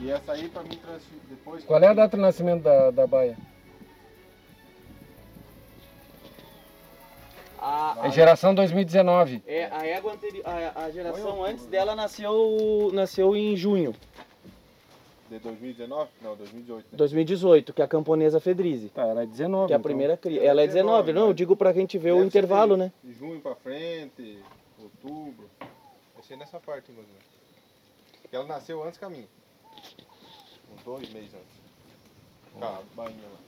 E 0.00 0.10
essa 0.10 0.32
aí 0.32 0.48
para 0.48 0.62
mim 0.62 0.78
depois. 1.28 1.64
Qual 1.64 1.82
é 1.82 1.86
a 1.88 1.92
data 1.92 2.16
de 2.16 2.22
nascimento 2.22 2.62
da, 2.62 2.92
da 2.92 3.06
baia? 3.08 3.36
A, 7.58 7.96
é 8.04 8.10
geração 8.12 8.54
2019. 8.54 9.42
É, 9.44 9.64
a 9.72 9.84
égua 9.84 10.12
anterior, 10.12 10.44
a, 10.46 10.84
a 10.84 10.90
geração 10.92 11.44
antes 11.44 11.66
dela 11.66 11.96
nasceu, 11.96 12.90
nasceu 12.92 13.34
em 13.34 13.56
junho. 13.56 13.92
De 15.28 15.38
2019? 15.40 16.10
Não, 16.22 16.36
2018. 16.36 16.84
Né? 16.84 16.96
2018, 16.96 17.72
que 17.72 17.82
é 17.82 17.84
a 17.84 17.88
camponesa 17.88 18.38
Fedrize. 18.38 18.88
Tá, 18.90 19.02
ela 19.02 19.24
é 19.24 19.26
19. 19.26 19.66
Que 19.66 19.72
é 19.72 19.76
a 19.76 19.78
então. 19.78 19.82
primeira 19.82 20.16
cria. 20.16 20.40
Ela 20.42 20.62
é 20.62 20.66
19, 20.66 21.06
19 21.06 21.12
não, 21.12 21.26
eu 21.28 21.34
digo 21.34 21.56
pra 21.56 21.72
gente 21.72 21.98
ver 21.98 22.12
o 22.12 22.22
intervalo, 22.22 22.76
né? 22.76 22.92
De 23.02 23.12
junho 23.12 23.40
pra 23.40 23.56
frente, 23.56 24.38
outubro. 24.78 25.50
Vai 26.14 26.22
ser 26.22 26.36
nessa 26.36 26.60
parte, 26.60 26.92
mais 26.92 27.06
Ela 28.30 28.44
nasceu 28.44 28.82
antes 28.84 28.98
que 28.98 29.04
a 29.04 29.10
minha. 29.10 29.26
Uns 30.72 30.82
dois 30.84 31.12
meses 31.12 31.34
antes. 31.34 31.56
Tá, 32.60 32.80
bainha 32.94 33.16
lá. 33.22 33.46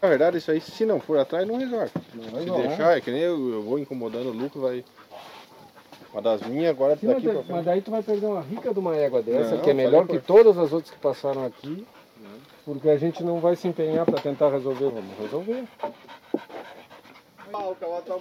Na 0.00 0.08
verdade, 0.08 0.38
isso 0.38 0.50
aí, 0.50 0.60
se 0.60 0.86
não 0.86 0.98
for 0.98 1.18
atrás, 1.18 1.46
não 1.46 1.58
resolve. 1.58 1.90
Não 2.14 2.24
se 2.24 2.30
resolve. 2.30 2.68
deixar, 2.68 2.96
é 2.96 3.00
que 3.00 3.10
nem 3.10 3.20
eu, 3.20 3.52
eu 3.52 3.62
vou 3.62 3.78
incomodando 3.78 4.28
o 4.28 4.32
lucro, 4.32 4.60
vai. 4.62 4.82
Uma 6.12 6.22
das 6.22 6.42
minhas 6.42 6.70
agora 6.70 6.96
Sim, 6.96 7.06
daqui 7.06 7.26
mas, 7.26 7.34
pra 7.34 7.42
frente. 7.42 7.56
Mas 7.56 7.64
daí 7.64 7.80
tu 7.80 7.90
vai 7.90 8.02
perder 8.02 8.26
uma 8.26 8.40
rica 8.40 8.72
de 8.72 8.78
uma 8.78 8.96
égua 8.96 9.22
dessa, 9.22 9.56
não, 9.56 9.62
que 9.62 9.70
é 9.70 9.74
melhor 9.74 10.06
que 10.06 10.18
todas 10.18 10.58
as 10.58 10.72
outras 10.72 10.92
que 10.92 10.98
passaram 10.98 11.44
aqui. 11.44 11.86
Porque 12.64 12.88
a 12.88 12.96
gente 12.96 13.24
não 13.24 13.40
vai 13.40 13.56
se 13.56 13.66
empenhar 13.66 14.04
para 14.04 14.20
tentar 14.20 14.50
resolver, 14.50 14.90
vamos 14.90 15.18
resolver. 15.18 15.64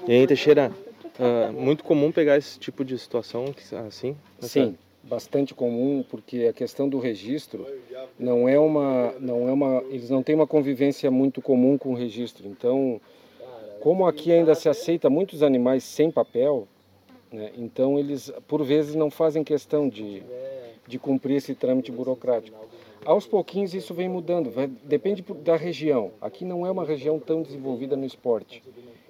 E 0.08 0.12
aí, 0.12 0.26
Teixeira, 0.26 0.72
uh, 1.20 1.54
muito 1.54 1.84
comum 1.84 2.12
pegar 2.12 2.38
esse 2.38 2.58
tipo 2.58 2.84
de 2.84 2.98
situação 2.98 3.54
assim? 3.88 4.16
Sim, 4.40 4.78
bastante 5.04 5.54
comum, 5.54 6.04
porque 6.10 6.48
a 6.50 6.54
questão 6.54 6.88
do 6.90 7.00
registro 7.00 7.68
não 8.18 8.48
é 8.48 8.58
uma, 8.58 9.14
não 9.20 9.48
é 9.48 9.52
uma, 9.52 9.84
eles 9.90 10.10
não 10.10 10.24
têm 10.24 10.36
uma 10.36 10.48
convivência 10.48 11.12
muito 11.12 11.42
comum 11.42 11.78
com 11.78 11.92
o 11.92 11.96
registro. 11.96 12.48
Então, 12.48 13.00
como 13.82 14.08
aqui 14.08 14.32
ainda 14.32 14.56
se 14.56 14.68
aceita 14.68 15.10
muitos 15.10 15.44
animais 15.44 15.84
sem 15.84 16.10
papel, 16.10 16.68
né, 17.32 17.52
então 17.58 17.98
eles 17.98 18.32
por 18.48 18.64
vezes 18.64 18.96
não 18.96 19.10
fazem 19.10 19.44
questão 19.44 19.88
de, 19.88 20.24
de 20.88 20.98
cumprir 20.98 21.38
esse 21.38 21.54
trâmite 21.54 21.92
burocrático. 21.92 22.58
Aos 23.06 23.26
pouquinhos 23.26 23.74
isso 23.74 23.94
vem 23.94 24.10
mudando, 24.10 24.50
vai, 24.52 24.68
depende 24.68 25.24
da 25.44 25.56
região. 25.56 26.12
Aqui 26.20 26.44
não 26.44 26.66
é 26.66 26.72
uma 26.72 26.84
região 26.84 27.20
tão 27.20 27.42
desenvolvida 27.42 27.96
no 27.96 28.06
esporte, 28.06 28.62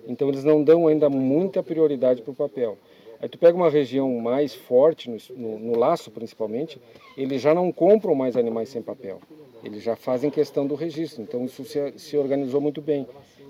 então 0.07 0.29
eles 0.29 0.43
não 0.43 0.63
dão 0.63 0.87
ainda 0.87 1.09
muita 1.09 1.63
prioridade 1.63 2.21
para 2.21 2.31
o 2.31 2.35
papel. 2.35 2.77
Aí 3.21 3.27
tu 3.27 3.37
pega 3.37 3.57
uma 3.57 3.69
região 3.69 4.09
mais 4.19 4.53
forte, 4.53 5.09
no, 5.09 5.17
no, 5.35 5.59
no, 5.59 5.77
laço 5.77 6.09
principalmente, 6.09 6.79
eles 7.17 7.41
já 7.41 7.53
não 7.53 7.69
compram 7.69 8.15
mais 8.15 8.37
animais 8.37 8.69
sem 8.69 8.81
papel. 8.81 9.19
Eles 9.61 9.83
já 9.83 9.95
fazem 9.95 10.29
questão 10.29 10.65
do 10.65 10.73
registro. 10.73 11.21
Então 11.21 11.43
isso 11.43 11.65
se, 11.65 11.93
se 11.97 12.17
organizou 12.17 12.61
muito 12.61 12.81
bem, 12.81 13.05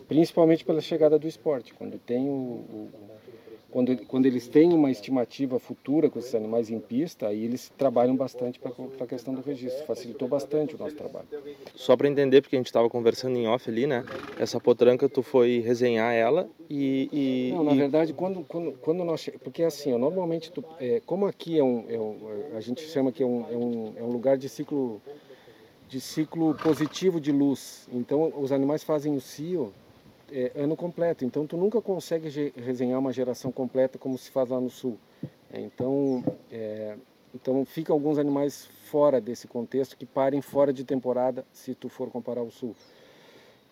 principalmente 0.07 0.65
pela 0.65 0.81
chegada 0.81 1.19
do 1.19 1.27
esporte. 1.27 1.71
Quando 1.75 1.99
tem 1.99 2.27
o, 2.27 2.31
o 2.31 2.89
quando, 3.71 3.95
quando 4.05 4.25
eles 4.25 4.47
têm 4.47 4.73
uma 4.73 4.89
estimativa 4.89 5.59
futura 5.59 6.09
com 6.09 6.19
esses 6.19 6.33
animais 6.33 6.69
em 6.69 6.79
pista, 6.79 7.27
aí 7.27 7.43
eles 7.43 7.71
trabalham 7.77 8.15
bastante 8.15 8.59
para 8.59 8.71
a 8.99 9.07
questão 9.07 9.33
do 9.33 9.41
registro. 9.41 9.85
Facilitou 9.85 10.27
bastante 10.27 10.75
o 10.75 10.77
nosso 10.77 10.95
trabalho. 10.95 11.27
Só 11.75 11.95
para 11.95 12.07
entender, 12.07 12.41
porque 12.41 12.55
a 12.55 12.59
gente 12.59 12.67
estava 12.67 12.89
conversando 12.89 13.37
em 13.37 13.47
off 13.47 13.69
ali, 13.69 13.85
né? 13.85 14.03
Essa 14.39 14.59
potranca, 14.59 15.07
tu 15.07 15.21
foi 15.21 15.59
resenhar 15.59 16.13
ela 16.13 16.49
e... 16.69 17.09
e 17.11 17.53
Não, 17.53 17.63
na 17.63 17.73
e... 17.73 17.77
verdade, 17.77 18.13
quando, 18.13 18.43
quando, 18.43 18.71
quando 18.79 19.03
nós... 19.03 19.29
Porque 19.43 19.63
assim, 19.63 19.95
normalmente, 19.97 20.51
tu, 20.51 20.63
é, 20.79 21.01
como 21.05 21.27
aqui 21.27 21.59
é 21.59 21.63
um, 21.63 21.85
é 21.87 21.99
um, 21.99 22.17
A 22.55 22.61
gente 22.61 22.81
chama 22.81 23.11
que 23.11 23.21
é 23.21 23.25
um, 23.25 23.45
é 23.49 23.55
um, 23.55 23.93
é 23.97 24.03
um 24.03 24.11
lugar 24.11 24.37
de 24.37 24.49
ciclo 24.49 25.01
de 25.87 25.99
ciclo 25.99 26.53
positivo 26.53 27.19
de 27.19 27.31
luz. 27.31 27.89
Então, 27.91 28.31
os 28.37 28.51
animais 28.51 28.83
fazem 28.83 29.15
o 29.15 29.19
cio 29.19 29.73
é, 30.31 30.51
ano 30.55 30.75
completo. 30.75 31.25
Então 31.25 31.45
tu 31.45 31.57
nunca 31.57 31.81
consegue 31.81 32.53
resenhar 32.55 32.99
uma 32.99 33.11
geração 33.11 33.51
completa 33.51 33.97
como 33.97 34.17
se 34.17 34.31
faz 34.31 34.49
lá 34.49 34.59
no 34.59 34.69
sul. 34.69 34.97
É, 35.51 35.59
então, 35.59 36.23
é, 36.51 36.95
então 37.33 37.65
fica 37.65 37.91
alguns 37.91 38.17
animais 38.17 38.65
fora 38.85 39.19
desse 39.19 39.47
contexto 39.47 39.97
que 39.97 40.05
parem 40.05 40.41
fora 40.41 40.71
de 40.71 40.83
temporada 40.83 41.45
se 41.51 41.73
tu 41.73 41.89
for 41.89 42.09
comparar 42.09 42.41
o 42.41 42.51
sul. 42.51 42.75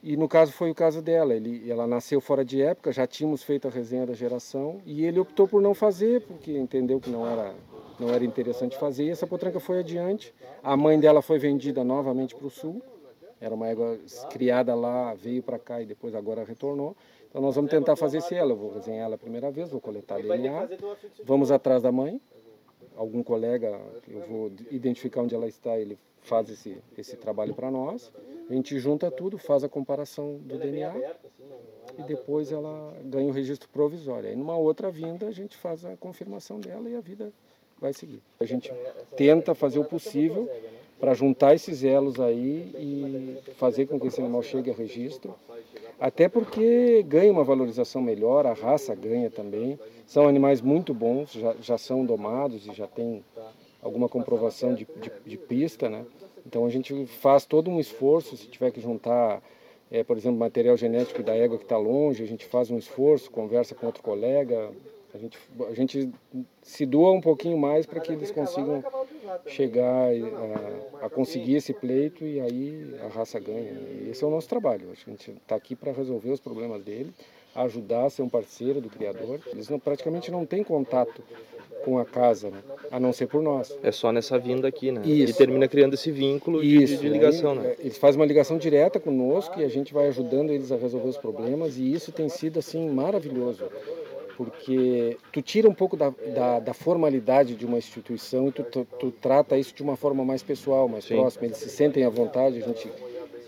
E 0.04 0.16
no 0.16 0.28
caso 0.28 0.52
foi 0.52 0.70
o 0.70 0.76
caso 0.76 1.02
dela. 1.02 1.34
Ele, 1.34 1.70
ela 1.70 1.88
nasceu 1.88 2.22
fora 2.22 2.46
de 2.46 2.62
época, 2.62 2.92
já 2.92 3.08
tínhamos 3.08 3.44
feito 3.44 3.68
a 3.68 3.72
resenha 3.72 4.06
da 4.06 4.14
geração 4.14 4.80
e 4.86 5.06
ele 5.06 5.20
optou 5.20 5.48
por 5.48 5.62
não 5.62 5.74
fazer 5.74 6.22
porque 6.22 6.58
entendeu 6.58 7.00
que 7.00 7.10
não 7.10 7.28
era 7.28 7.54
não 8.00 8.10
era 8.10 8.24
interessante 8.24 8.78
fazer. 8.78 9.06
E 9.06 9.10
essa 9.10 9.26
potranca 9.26 9.60
foi 9.60 9.80
adiante. 9.80 10.32
A 10.64 10.78
mãe 10.78 11.00
dela 11.00 11.22
foi 11.22 11.40
vendida 11.40 11.84
novamente 11.84 12.36
para 12.36 12.46
o 12.46 12.50
sul 12.50 12.80
era 13.40 13.54
uma 13.54 13.68
égua 13.68 14.00
criada 14.30 14.74
lá, 14.74 15.14
veio 15.14 15.44
para 15.44 15.60
cá 15.60 15.82
e 15.82 15.86
depois 15.86 16.16
agora 16.16 16.44
retornou. 16.44 16.96
Então 17.30 17.42
nós 17.42 17.56
vamos 17.56 17.70
tentar 17.70 17.96
fazer 17.96 18.18
esse 18.18 18.34
ela. 18.34 18.52
Eu 18.52 18.56
vou 18.56 18.74
resenhar 18.74 19.06
ela 19.06 19.16
a 19.16 19.18
primeira 19.18 19.52
vez, 19.52 19.70
vou 19.70 19.82
coletar 19.82 20.22
DNA. 20.22 20.70
Vamos 21.24 21.52
atrás 21.52 21.84
da 21.84 21.92
mãe. 21.92 22.20
Algum 22.96 23.22
colega, 23.22 23.80
eu 24.08 24.22
vou 24.22 24.52
identificar 24.72 25.22
onde 25.22 25.36
ela 25.36 25.48
está, 25.48 25.78
ele 25.78 26.00
faz 26.22 26.50
esse, 26.50 26.78
esse 26.98 27.16
trabalho 27.16 27.54
para 27.54 27.70
nós. 27.70 28.12
A 28.50 28.54
gente 28.54 28.80
junta 28.80 29.12
tudo, 29.12 29.38
faz 29.38 29.64
a 29.64 29.70
comparação 29.70 30.38
do 30.38 30.58
DNA 30.58 30.94
e 31.98 32.04
depois 32.04 32.52
ela 32.52 32.94
ganha 33.04 33.30
o 33.30 33.32
registro 33.32 33.70
provisório. 33.70 34.30
Aí 34.30 34.36
numa 34.36 34.58
outra 34.58 34.90
vinda 34.90 35.28
a 35.28 35.32
gente 35.32 35.56
faz 35.56 35.86
a 35.86 35.96
confirmação 35.98 36.60
dela 36.60 36.90
e 36.90 36.96
a 36.96 37.02
vida 37.02 37.32
vai 37.80 37.94
seguir. 37.94 38.22
A 38.40 38.46
gente 38.46 38.72
tenta 39.16 39.54
fazer 39.54 39.80
o 39.80 39.86
possível 39.86 40.50
para 41.00 41.14
juntar 41.14 41.54
esses 41.54 41.84
elos 41.84 42.20
aí 42.20 42.72
e 42.76 43.54
fazer 43.56 43.86
com 43.86 44.00
que 44.00 44.08
esse 44.08 44.20
animal 44.20 44.42
chegue 44.42 44.72
a 44.72 44.74
registro. 44.74 45.36
Até 46.00 46.28
porque 46.28 47.04
ganha 47.04 47.32
uma 47.32 47.44
valorização 47.44 48.02
melhor, 48.02 48.46
a 48.46 48.54
raça 48.54 48.94
ganha 48.96 49.30
também. 49.30 49.80
São 50.06 50.28
animais 50.28 50.62
muito 50.62 50.94
bons, 50.94 51.34
já, 51.34 51.56
já 51.62 51.78
são 51.78 52.06
domados 52.06 52.68
e 52.68 52.74
já 52.74 52.88
tem 52.88 53.24
alguma 53.82 54.10
comprovação 54.10 54.74
de, 54.74 54.86
de, 54.86 55.12
de 55.26 55.38
pista, 55.38 55.90
né? 55.90 56.06
Então 56.46 56.66
a 56.66 56.70
gente 56.70 57.06
faz 57.06 57.46
todo 57.46 57.70
um 57.70 57.80
esforço, 57.80 58.38
se 58.38 58.48
tiver 58.48 58.72
que 58.72 58.80
juntar, 58.80 59.42
é, 59.92 60.04
por 60.04 60.18
exemplo, 60.18 60.40
material 60.40 60.78
genético 60.78 61.22
da 61.22 61.36
égua 61.36 61.58
que 61.58 61.66
está 61.66 61.78
longe, 61.78 62.24
a 62.24 62.28
gente 62.28 62.46
faz 62.46 62.72
um 62.72 62.78
esforço, 62.78 63.30
conversa 63.30 63.76
com 63.76 63.86
outro 63.86 64.02
colega, 64.02 64.72
a 65.14 65.18
gente, 65.18 65.38
a 65.70 65.74
gente 65.74 66.10
se 66.62 66.86
doa 66.86 67.12
um 67.12 67.22
pouquinho 67.22 67.58
mais 67.58 67.86
para 67.86 68.00
que 68.00 68.12
eles 68.12 68.32
consigam 68.32 68.84
chegar 69.48 70.10
a, 71.02 71.06
a, 71.06 71.10
conseguir 71.10 71.56
esse 71.56 71.74
pleito 71.74 72.24
e 72.26 72.40
aí 72.40 72.96
a 73.04 73.08
raça 73.08 73.40
ganha. 73.40 73.72
E 73.72 74.10
esse 74.10 74.24
é 74.24 74.28
o 74.28 74.30
nosso 74.30 74.48
trabalho. 74.48 74.90
A 74.92 75.10
gente 75.10 75.32
está 75.32 75.56
aqui 75.56 75.76
para 75.76 75.92
resolver 75.92 76.32
os 76.32 76.40
problemas 76.40 76.84
dele, 76.84 77.12
ajudar 77.56 78.06
a 78.06 78.10
ser 78.10 78.22
um 78.22 78.30
parceiro 78.30 78.82
do 78.82 78.90
criador. 78.90 79.40
Eles 79.52 79.70
não, 79.70 79.80
praticamente 79.80 80.32
não 80.32 80.46
têm 80.46 80.64
contato 80.64 81.22
com 81.84 81.98
a 81.98 82.06
casa, 82.06 82.50
né? 82.50 82.58
a 82.92 83.00
não 83.00 83.14
ser 83.14 83.28
por 83.28 83.42
nós. 83.42 83.78
É 83.82 83.92
só 83.92 84.12
nessa 84.12 84.38
vinda 84.38 84.68
aqui, 84.68 84.92
né? 84.92 85.02
Isso. 85.06 85.32
E 85.32 85.34
termina 85.34 85.68
criando 85.68 85.94
esse 85.94 86.12
vínculo 86.12 86.64
isso, 86.64 86.96
de, 86.96 87.02
de 87.02 87.10
ligação, 87.10 87.52
aí, 87.52 87.60
né? 87.60 87.70
É, 87.70 87.76
eles 87.80 87.98
fazem 87.98 88.20
uma 88.20 88.26
ligação 88.26 88.58
direta 88.58 89.00
conosco 89.00 89.60
e 89.60 89.64
a 89.64 89.70
gente 89.70 89.94
vai 89.94 90.08
ajudando 90.08 90.50
eles 90.50 90.72
a 90.72 90.76
resolver 90.76 91.08
os 91.08 91.18
problemas 91.18 91.78
e 91.78 91.94
isso 91.94 92.12
tem 92.12 92.28
sido 92.28 92.60
assim 92.60 92.90
maravilhoso 92.90 93.64
porque 94.38 95.18
tu 95.34 95.42
tira 95.42 95.68
um 95.68 95.74
pouco 95.74 95.98
da, 95.98 96.14
da, 96.34 96.60
da 96.60 96.74
formalidade 96.74 97.56
de 97.56 97.66
uma 97.66 97.80
instituição 97.80 98.50
e 98.50 98.52
tu, 98.52 98.64
tu, 98.64 98.88
tu, 99.00 99.12
trata 99.12 99.58
isso 99.58 99.74
de 99.74 99.82
uma 99.82 99.98
forma 99.98 100.24
mais 100.24 100.44
pessoal, 100.44 100.88
mais 100.88 101.06
Sim. 101.06 101.16
próxima. 101.16 101.46
Eles 101.46 101.58
se 101.58 101.70
sentem 101.70 102.06
à 102.06 102.10
vontade, 102.10 102.60
a 102.60 102.62
gente 102.62 102.88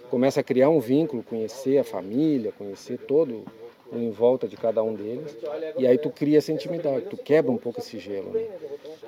começa 0.10 0.40
a 0.40 0.44
criar 0.44 0.70
um 0.70 0.80
vínculo, 0.80 1.22
conhecer 1.22 1.78
a 1.78 1.84
família, 1.84 2.52
conhecer 2.52 2.98
todo 2.98 3.46
o 3.92 3.98
em 3.98 4.10
volta 4.10 4.48
de 4.48 4.58
cada 4.58 4.82
um 4.82 4.96
deles. 4.96 5.38
E 5.78 5.86
aí 5.86 5.98
tu 5.98 6.10
cria 6.10 6.40
essa 6.40 6.52
intimidade, 6.52 7.06
tu 7.06 7.18
quebra 7.18 7.52
um 7.52 7.58
pouco 7.58 7.80
esse 7.80 8.00
gelo. 8.00 8.32
Né? 8.32 8.46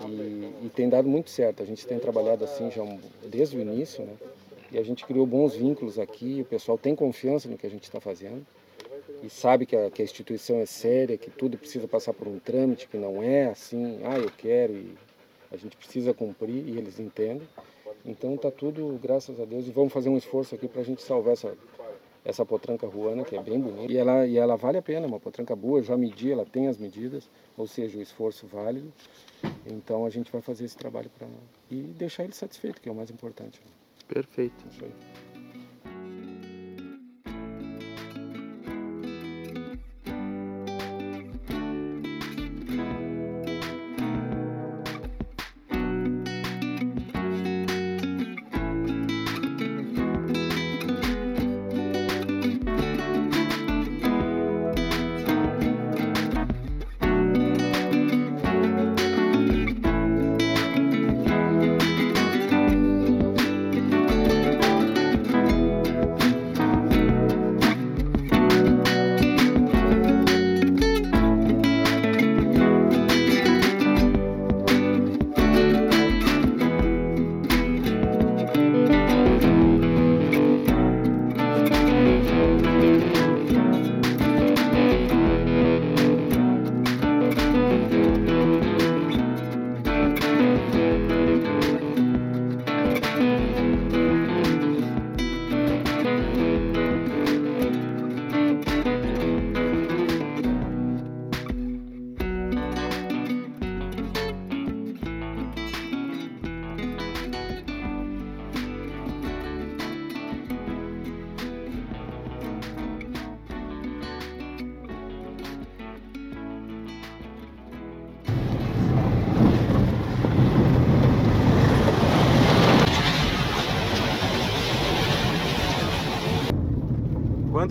E, 0.07 0.65
e, 0.65 0.71
tem 0.73 0.87
dado 0.87 1.07
muito 1.07 1.29
certo. 1.29 1.61
A 1.61 1.65
gente 1.65 1.85
tem 1.85 1.99
trabalhado 1.99 2.43
assim 2.43 2.69
já 2.71 2.81
um, 2.81 2.99
desde 3.25 3.57
o 3.57 3.59
início, 3.59 4.03
né? 4.03 4.13
E 4.71 4.77
a 4.79 4.83
gente 4.83 5.05
criou 5.05 5.25
bons 5.25 5.53
vínculos 5.53 5.99
aqui, 5.99 6.39
o 6.41 6.45
pessoal 6.45 6.77
tem 6.77 6.95
confiança 6.95 7.49
no 7.49 7.57
que 7.57 7.67
a 7.67 7.69
gente 7.69 7.83
está 7.83 7.99
fazendo 7.99 8.45
e 9.23 9.29
sabe 9.29 9.65
que 9.65 9.75
a, 9.75 9.89
que 9.91 10.01
a 10.01 10.05
instituição 10.05 10.57
é 10.57 10.65
séria, 10.65 11.17
que 11.17 11.29
tudo 11.29 11.57
precisa 11.57 11.87
passar 11.87 12.13
por 12.13 12.27
um 12.27 12.39
trâmite, 12.39 12.87
que 12.87 12.97
não 12.97 13.21
é 13.21 13.45
assim, 13.45 13.99
ah, 14.03 14.17
eu 14.17 14.31
quero 14.37 14.73
e 14.73 14.95
a 15.51 15.57
gente 15.57 15.75
precisa 15.75 16.13
cumprir 16.13 16.67
e 16.67 16.77
eles 16.77 16.99
entendem. 16.99 17.47
Então 18.05 18.35
tá 18.35 18.49
tudo, 18.49 18.99
graças 19.01 19.39
a 19.39 19.45
Deus, 19.45 19.67
e 19.67 19.71
vamos 19.71 19.93
fazer 19.93 20.09
um 20.09 20.17
esforço 20.17 20.55
aqui 20.55 20.67
para 20.67 20.81
a 20.81 20.83
gente 20.83 21.03
salvar 21.03 21.33
essa, 21.33 21.55
essa 22.25 22.45
potranca 22.45 22.87
ruana, 22.87 23.23
que 23.23 23.35
é 23.35 23.41
bem 23.41 23.59
bonita. 23.59 23.91
E 23.91 23.97
ela, 23.97 24.25
e 24.25 24.37
ela 24.37 24.55
vale 24.55 24.77
a 24.77 24.81
pena, 24.81 25.05
uma 25.05 25.19
potranca 25.19 25.55
boa, 25.55 25.79
eu 25.79 25.83
já 25.83 25.95
medi, 25.95 26.31
ela 26.31 26.45
tem 26.45 26.67
as 26.67 26.77
medidas, 26.77 27.29
ou 27.55 27.67
seja, 27.67 27.99
o 27.99 28.01
esforço 28.01 28.47
válido. 28.47 28.91
Então 29.65 30.05
a 30.05 30.09
gente 30.09 30.31
vai 30.31 30.41
fazer 30.41 30.65
esse 30.65 30.77
trabalho 30.77 31.11
para 31.17 31.27
e 31.69 31.81
deixar 31.81 32.23
ele 32.23 32.33
satisfeito, 32.33 32.81
que 32.81 32.89
é 32.89 32.91
o 32.91 32.95
mais 32.95 33.11
importante. 33.11 33.61
Perfeito. 34.07 34.65
Isso 34.69 34.83
aí. 34.83 35.30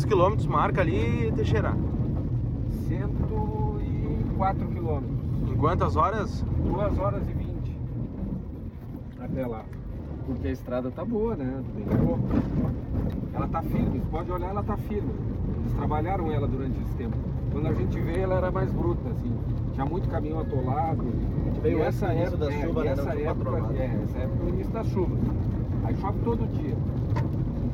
Quantos 0.00 0.14
quilômetros 0.14 0.46
marca 0.46 0.80
ali, 0.80 1.30
Teixeira? 1.36 1.76
104 2.88 4.66
quilômetros. 4.68 5.18
Em 5.46 5.56
quantas 5.56 5.94
horas? 5.94 6.42
2 6.64 6.98
horas 6.98 7.22
e 7.28 7.32
20 7.34 7.50
até 9.20 9.46
lá. 9.46 9.62
Porque 10.24 10.48
a 10.48 10.52
estrada 10.52 10.90
tá 10.90 11.04
boa, 11.04 11.36
né? 11.36 11.62
Bem 11.74 11.84
boa. 11.98 12.18
Ela 13.34 13.46
tá 13.48 13.60
firme, 13.60 13.98
você 13.98 14.06
pode 14.10 14.32
olhar, 14.32 14.48
ela 14.48 14.62
tá 14.62 14.74
firme. 14.78 15.10
Eles 15.58 15.74
trabalharam 15.74 16.32
ela 16.32 16.48
durante 16.48 16.80
esse 16.80 16.94
tempo. 16.94 17.18
Quando 17.52 17.66
a 17.66 17.74
gente 17.74 18.00
vê, 18.00 18.20
ela 18.20 18.36
era 18.36 18.50
mais 18.50 18.72
bruta, 18.72 19.06
assim. 19.10 19.34
Tinha 19.74 19.84
muito 19.84 20.08
caminho 20.08 20.40
atolado. 20.40 21.04
veio 21.60 21.82
essa 21.82 22.06
época 22.06 22.38
da 22.38 22.50
é, 22.50 22.62
chuva, 22.62 22.80
e 22.80 22.84
né? 22.84 22.92
essa 22.92 23.10
época, 23.10 23.50
é, 23.76 24.00
essa 24.02 24.18
época 24.18 24.42
é 24.42 24.46
o 24.46 24.48
início 24.48 24.72
da 24.72 24.82
chuva. 24.82 25.14
Aí 25.84 25.94
chove 25.96 26.18
todo 26.24 26.50
dia. 26.58 26.76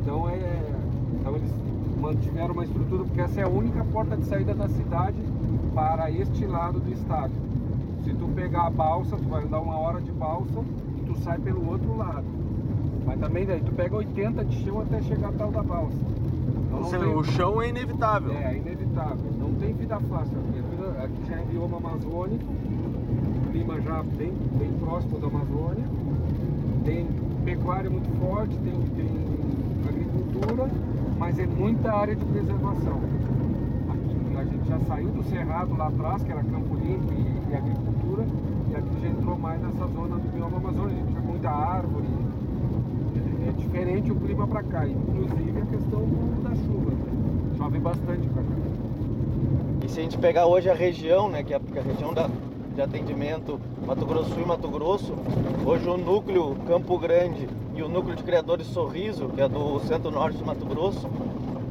Então 0.00 0.28
é. 0.28 0.72
Então 1.20 1.36
eles 1.36 1.52
mantiveram 2.00 2.52
uma 2.54 2.64
estrutura, 2.64 3.04
porque 3.04 3.20
essa 3.20 3.40
é 3.40 3.44
a 3.44 3.48
única 3.48 3.84
porta 3.84 4.16
de 4.16 4.24
saída 4.24 4.54
da 4.54 4.68
cidade 4.68 5.16
para 5.74 6.10
este 6.10 6.44
lado 6.46 6.80
do 6.80 6.92
estado. 6.92 7.32
Se 8.04 8.12
tu 8.14 8.28
pegar 8.28 8.66
a 8.66 8.70
balsa, 8.70 9.16
tu 9.16 9.28
vai 9.28 9.42
andar 9.44 9.60
uma 9.60 9.76
hora 9.78 10.00
de 10.00 10.12
balsa 10.12 10.60
e 10.98 11.00
tu 11.06 11.18
sai 11.20 11.38
pelo 11.38 11.68
outro 11.70 11.96
lado. 11.96 12.24
Mas 13.04 13.18
também 13.20 13.44
daí 13.46 13.60
tu 13.60 13.72
pega 13.72 13.96
80 13.96 14.44
de 14.44 14.64
chão 14.64 14.80
até 14.80 15.00
chegar 15.02 15.28
a 15.28 15.32
tal 15.32 15.50
da 15.50 15.62
balsa. 15.62 15.96
Então, 16.68 16.84
seja, 16.84 17.04
tem- 17.04 17.14
o 17.14 17.24
chão 17.24 17.62
é 17.62 17.68
inevitável. 17.68 18.32
é, 18.32 18.54
é 18.54 18.56
inevitável. 18.58 19.30
Não 19.38 19.52
tem 19.54 19.72
vida 19.72 19.98
fácil 20.00 20.36
aqui. 20.38 20.60
Vida- 20.70 21.02
Aqui 21.02 21.28
já 21.28 21.36
é 21.36 21.44
bioma 21.44 21.76
amazônico, 21.78 22.44
clima 23.50 23.80
já 23.80 24.02
bem, 24.02 24.32
bem 24.58 24.72
próximo 24.80 25.18
da 25.18 25.26
Amazônia. 25.26 25.84
Tem 26.84 27.06
pecuária 27.44 27.90
muito 27.90 28.08
forte, 28.20 28.56
tem, 28.58 28.72
tem 28.96 29.08
agricultura, 29.88 30.68
mas 31.18 31.38
é 31.38 31.46
muita 31.46 31.92
área 31.92 32.14
de 32.14 32.24
preservação. 32.24 33.00
Aqui 33.88 34.36
a 34.36 34.44
gente 34.44 34.68
já 34.68 34.78
saiu 34.80 35.08
do 35.08 35.24
cerrado 35.24 35.76
lá 35.76 35.88
atrás, 35.88 36.22
que 36.22 36.30
era 36.30 36.42
Campo 36.42 36.74
Limpo 36.74 37.12
e, 37.12 37.52
e 37.52 37.54
agricultura, 37.54 38.24
e 38.70 38.76
aqui 38.76 39.00
já 39.00 39.08
entrou 39.08 39.38
mais 39.38 39.60
nessa 39.60 39.86
zona 39.86 40.16
do 40.16 40.32
bioma 40.32 40.58
amazônico. 40.58 41.06
Tinha 41.08 41.20
muita 41.20 41.50
árvore. 41.50 42.06
É, 43.44 43.48
é 43.48 43.52
diferente 43.52 44.12
o 44.12 44.16
clima 44.16 44.46
para 44.46 44.62
cá, 44.62 44.86
inclusive 44.86 45.58
a 45.60 45.66
questão 45.66 46.02
da 46.42 46.54
chuva. 46.54 46.92
Chove 47.56 47.78
bastante 47.78 48.28
para 48.28 48.42
cá. 48.42 48.48
E 49.84 49.88
se 49.88 50.00
a 50.00 50.02
gente 50.02 50.18
pegar 50.18 50.46
hoje 50.46 50.68
a 50.68 50.74
região, 50.74 51.28
né, 51.30 51.42
que 51.42 51.54
é 51.54 51.56
a 51.56 51.82
região 51.82 52.12
da, 52.12 52.28
de 52.74 52.82
atendimento 52.82 53.58
Mato 53.86 54.04
Grosso 54.04 54.38
e 54.38 54.44
Mato 54.44 54.68
Grosso, 54.68 55.14
hoje 55.64 55.88
o 55.88 55.96
núcleo 55.96 56.56
Campo 56.66 56.98
Grande 56.98 57.48
e 57.76 57.82
o 57.82 57.88
núcleo 57.88 58.16
de 58.16 58.22
criadores 58.22 58.66
Sorriso, 58.68 59.28
que 59.28 59.40
é 59.40 59.48
do 59.48 59.78
centro-norte 59.80 60.38
do 60.38 60.46
Mato 60.46 60.64
Grosso, 60.64 61.06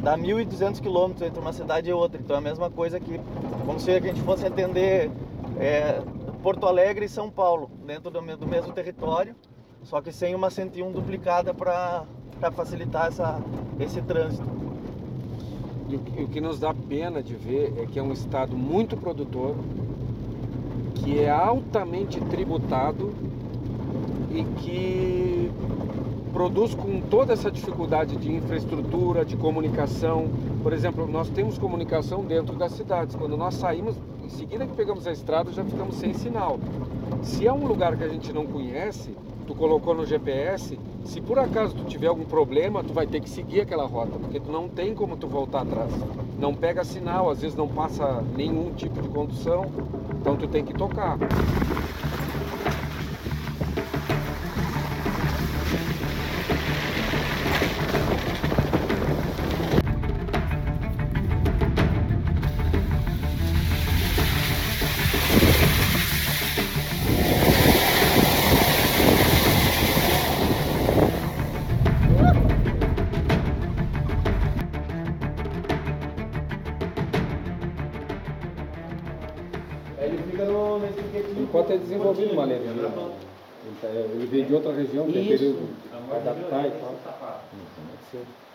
dá 0.02 0.15
1.200 0.15 0.80
quilômetros 0.80 1.28
entre 1.28 1.39
uma 1.39 1.52
cidade 1.52 1.89
e 1.89 1.94
outra. 1.94 2.22
Então 2.22 2.36
é 2.36 2.39
a 2.39 2.41
mesma 2.41 2.70
coisa 2.70 3.00
que, 3.00 3.20
como 3.65 3.80
se 3.80 3.89
a 3.89 4.00
gente 4.00 4.22
fosse 4.22 4.46
entender 4.46 5.10
é, 5.60 6.02
Porto 6.44 6.68
Alegre 6.68 7.06
e 7.06 7.10
São 7.10 7.32
Paulo, 7.32 7.72
dentro 7.86 8.12
do, 8.12 8.22
do 8.38 8.48
mesmo 8.48 8.72
território, 8.72 9.36
só 9.82 10.00
que 10.00 10.12
sem 10.12 10.36
uma 10.36 10.52
101 10.52 10.91
duplicada 10.91 11.54
para 11.54 12.06
facilitar 12.56 13.08
essa, 13.08 13.41
esse 13.80 14.00
trânsito. 14.02 14.46
E 15.89 15.96
o 16.24 16.28
que 16.28 16.39
nos 16.39 16.60
dá 16.60 16.74
pena 16.74 17.22
de 17.22 17.36
ver 17.36 17.74
é 17.78 17.86
que 17.86 17.98
é 17.98 18.04
um 18.04 18.12
estado 18.12 18.56
muito 18.56 18.96
produtor, 18.96 19.56
que 20.96 21.20
é 21.20 21.30
altamente 21.30 22.20
tributado 22.22 23.13
e 24.32 24.44
que 24.62 25.52
produz 26.36 26.76
com 26.76 27.00
toda 27.00 27.32
essa 27.32 27.50
dificuldade 27.50 28.17
de 28.17 28.30
infraestrutura, 28.30 29.24
de 29.24 29.38
comunicação. 29.38 30.28
Por 30.62 30.74
exemplo, 30.74 31.08
nós 31.08 31.30
temos 31.30 31.58
comunicação 31.58 32.26
dentro 32.26 32.58
das 32.58 32.74
cidades. 32.74 33.15
Quando 33.15 33.38
nós 33.38 33.54
saímos, 33.54 33.95
em 34.21 34.28
seguida 34.28 34.67
que 34.67 34.74
pegamos 34.74 35.08
a 35.08 35.13
estrada, 35.13 35.50
já 35.54 35.63
ficamos 35.63 35.95
sem 35.95 36.13
sinal. 36.13 36.60
Se 37.21 37.48
é 37.48 37.54
um 37.54 37.65
lugar 37.65 37.95
que 37.95 38.04
a 38.04 38.10
gente 38.10 38.34
não 38.34 38.45
conhece, 38.45 39.15
tu 39.48 39.56
colocou 39.56 39.95
no 39.95 40.06
GPS, 40.06 40.78
se 41.06 41.21
por 41.21 41.39
acaso 41.39 41.74
tu 41.74 41.86
tiver 41.86 42.08
algum 42.08 42.26
problema, 42.26 42.84
tu 42.84 42.93
vai 42.93 43.08
ter 43.08 43.21
que 43.21 43.30
seguir 43.30 43.62
aquela 43.62 43.86
rota, 43.86 44.19
porque 44.19 44.38
tu 44.38 44.52
não 44.52 44.67
tem 44.67 44.93
como 44.93 45.15
tu 45.15 45.30
voltar 45.30 45.62
atrás. 45.62 45.93
Não 46.38 46.54
pega 46.54 46.84
sinal, 46.84 47.30
às 47.30 47.43
vezes 47.43 47.56
não 47.56 47.69
passa 47.69 48.21
nenhum 48.36 48.74
tipo 48.74 49.02
de 49.02 49.08
condução, 49.08 49.67
então 50.19 50.36
tu 50.36 50.50
tem 50.50 50.65
que 50.65 50.74
tocar. 50.74 51.17
De 84.45 84.53
outra 84.53 84.73
região, 84.73 85.05
tem 85.12 85.21
Isso. 85.21 85.29
período 85.29 85.75
para 86.08 86.17
adaptar 86.17 86.67
e 86.67 86.71
tal. 86.71 86.95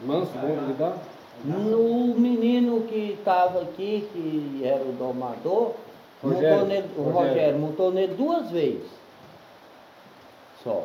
Manso, 0.01 0.33
bom 0.33 0.57
de 0.59 0.67
lidar? 0.67 0.97
O 1.45 2.15
menino 2.19 2.83
que 2.83 3.17
estava 3.19 3.63
aqui, 3.63 4.07
que 4.13 4.63
era 4.65 4.83
o 4.83 4.93
domador, 4.93 5.75
Rogério, 6.23 6.59
montou 6.59 6.67
nele, 6.67 6.89
o 6.97 7.03
Rogério. 7.03 7.29
Rogério 7.29 7.59
montou 7.59 7.93
nele 7.93 8.15
duas 8.15 8.51
vezes. 8.51 8.91
Só. 10.63 10.85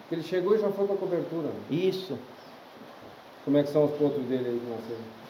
Porque 0.00 0.14
ele 0.16 0.22
chegou 0.22 0.54
e 0.54 0.60
já 0.60 0.68
foi 0.70 0.86
para 0.86 0.96
cobertura. 0.96 1.48
né? 1.48 1.54
Isso. 1.70 2.18
Como 3.44 3.56
é 3.56 3.62
que 3.62 3.70
são 3.70 3.84
os 3.86 3.92
pontos 3.92 4.22
dele 4.24 4.48
aí 4.48 4.60
que 4.60 4.70
nasceram? 4.70 5.20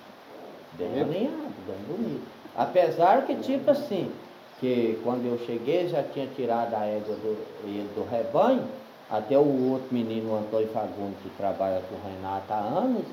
Bem 0.72 1.00
alinhado, 1.00 1.54
bem 1.66 1.76
bonito. 1.88 2.26
Apesar 2.56 3.26
que, 3.26 3.36
tipo 3.36 3.70
assim, 3.70 4.10
que 4.58 4.98
quando 5.04 5.24
eu 5.26 5.38
cheguei 5.46 5.88
já 5.88 6.02
tinha 6.02 6.26
tirado 6.26 6.74
a 6.74 6.84
égua 6.86 7.14
do, 7.14 7.94
do 7.94 8.10
rebanho, 8.10 8.64
até 9.11 9.37
o 9.37 9.70
outro 9.73 9.88
menino, 9.92 10.33
o 10.33 10.38
Antônio 10.38 10.68
Fagundes, 10.68 11.18
que 11.23 11.31
trabalha 11.31 11.83
com 11.88 11.96
o 11.96 12.12
Renato 12.12 12.53
há 12.53 12.59
anos, 12.59 13.05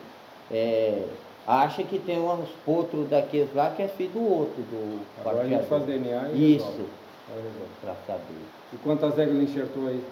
é, 0.51 1.03
acha 1.45 1.83
que 1.83 1.97
tem 1.99 2.19
uns 2.19 2.49
potros 2.65 3.09
daqueles 3.09 3.53
lá 3.55 3.71
que 3.71 3.81
é 3.81 3.87
filho 3.87 4.11
do 4.11 4.23
outro, 4.23 4.61
do 4.63 4.99
Agora 5.19 5.41
a 5.41 5.47
gente 5.47 5.67
quarteador. 5.67 5.69
faz 5.69 5.83
DNA 5.85 6.29
e 6.33 6.55
Isso, 6.55 6.65
resolve. 6.65 6.89
Aí 7.29 7.41
resolve. 7.43 7.71
para 7.81 7.95
saber. 8.05 8.45
E 8.73 8.77
quantas 8.77 9.17
éguas 9.17 9.35
ele 9.35 9.43
enxertou 9.45 9.87
aí? 9.87 10.03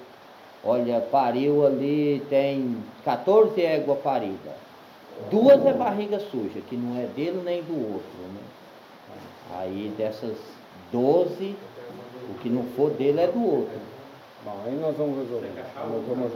Olha, 0.64 1.00
pariu 1.00 1.66
ali, 1.66 2.26
tem 2.30 2.78
14 3.04 3.62
éguas 3.62 4.00
paridas. 4.00 4.54
Duas 5.30 5.64
é 5.66 5.74
barriga 5.74 6.20
suja, 6.20 6.60
que 6.68 6.76
não 6.76 7.00
é 7.00 7.06
dele 7.06 7.42
nem 7.46 7.62
do 7.62 7.94
outro, 7.94 8.10
né? 8.34 8.42
Aí 9.58 9.94
dessas 9.98 10.36
12, 10.92 11.56
o 12.30 12.40
que 12.42 12.50
não 12.50 12.64
for 12.76 12.90
dele 12.92 13.22
é 13.22 13.28
do 13.28 13.42
outro. 13.46 13.95
Bom, 14.46 14.62
aí 14.64 14.76
nós 14.76 14.96
vamos 14.96 15.18
resolver. 15.18 15.52
Nós 15.56 16.06
vamos 16.08 16.32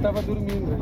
estava 0.00 0.22
dormindo. 0.22 0.72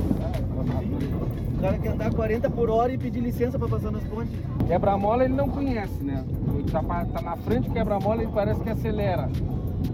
O 1.57 1.61
cara 1.61 1.79
quer 1.79 1.89
andar 1.89 2.15
40 2.15 2.51
por 2.51 2.71
hora 2.71 2.93
e 2.93 2.99
pedir 2.99 3.21
licença 3.21 3.59
para 3.59 3.69
passar 3.69 3.91
nas 3.91 4.05
pontes. 4.05 4.33
Quebra-mola 4.67 5.25
ele 5.25 5.35
não 5.35 5.49
conhece, 5.49 6.03
né? 6.05 6.25
Tá, 6.71 6.83
tá 7.05 7.21
na 7.21 7.37
frente 7.37 7.69
quebra-mola 7.71 8.23
ele 8.23 8.31
parece 8.33 8.61
que 8.61 8.71
acelera. 8.71 9.29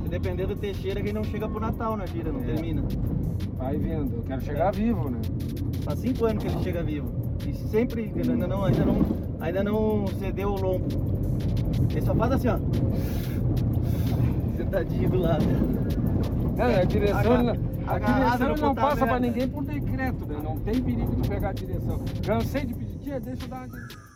Se 0.02 0.08
depender 0.10 0.46
do 0.46 0.54
Teixeira, 0.54 1.00
que 1.02 1.12
não 1.12 1.24
chega 1.24 1.48
pro 1.48 1.58
Natal 1.60 1.96
na 1.96 2.04
gira, 2.06 2.30
não 2.30 2.40
É. 2.40 2.44
termina. 2.44 2.82
Vai 3.56 3.76
vendo, 3.78 4.16
eu 4.16 4.22
quero 4.22 4.42
chegar 4.42 4.72
vivo, 4.72 5.08
né? 5.08 5.18
Faz 5.82 5.98
cinco 6.00 6.26
anos 6.26 6.42
que 6.44 6.50
ele 6.50 6.62
chega 6.62 6.82
vivo. 6.82 7.08
E 7.46 7.54
sempre, 7.68 8.12
ele 8.14 8.32
ainda 8.32 8.46
não, 8.46 8.64
ainda 8.64 8.84
não, 8.84 8.96
ainda 9.40 9.64
não 9.64 10.06
cedeu 10.18 10.50
o 10.50 10.60
lombo. 10.60 10.86
Ele 11.90 12.02
só 12.02 12.14
faz 12.14 12.32
assim, 12.32 12.48
ó. 12.48 12.58
Sentadinho 14.56 15.10
do 15.10 15.18
lado. 15.18 15.44
É, 16.58 16.80
a 16.82 16.84
direção, 16.84 17.56
a 17.86 17.98
direção 17.98 18.56
não 18.56 18.74
passa 18.74 19.06
pra 19.06 19.16
aberta. 19.16 19.20
ninguém 19.20 19.48
por 19.48 19.64
decreto, 19.64 20.26
né? 20.26 20.40
Não 20.42 20.58
tem 20.60 20.82
perigo 20.82 21.16
de 21.16 21.28
pegar 21.28 21.50
a 21.50 21.52
direção. 21.52 22.04
Cansei 22.24 22.64
de 22.64 22.74
pedir, 22.74 23.20
deixa 23.20 23.44
eu 23.44 23.48
dar 23.48 23.56
uma 23.58 23.68
direção. 23.68 24.13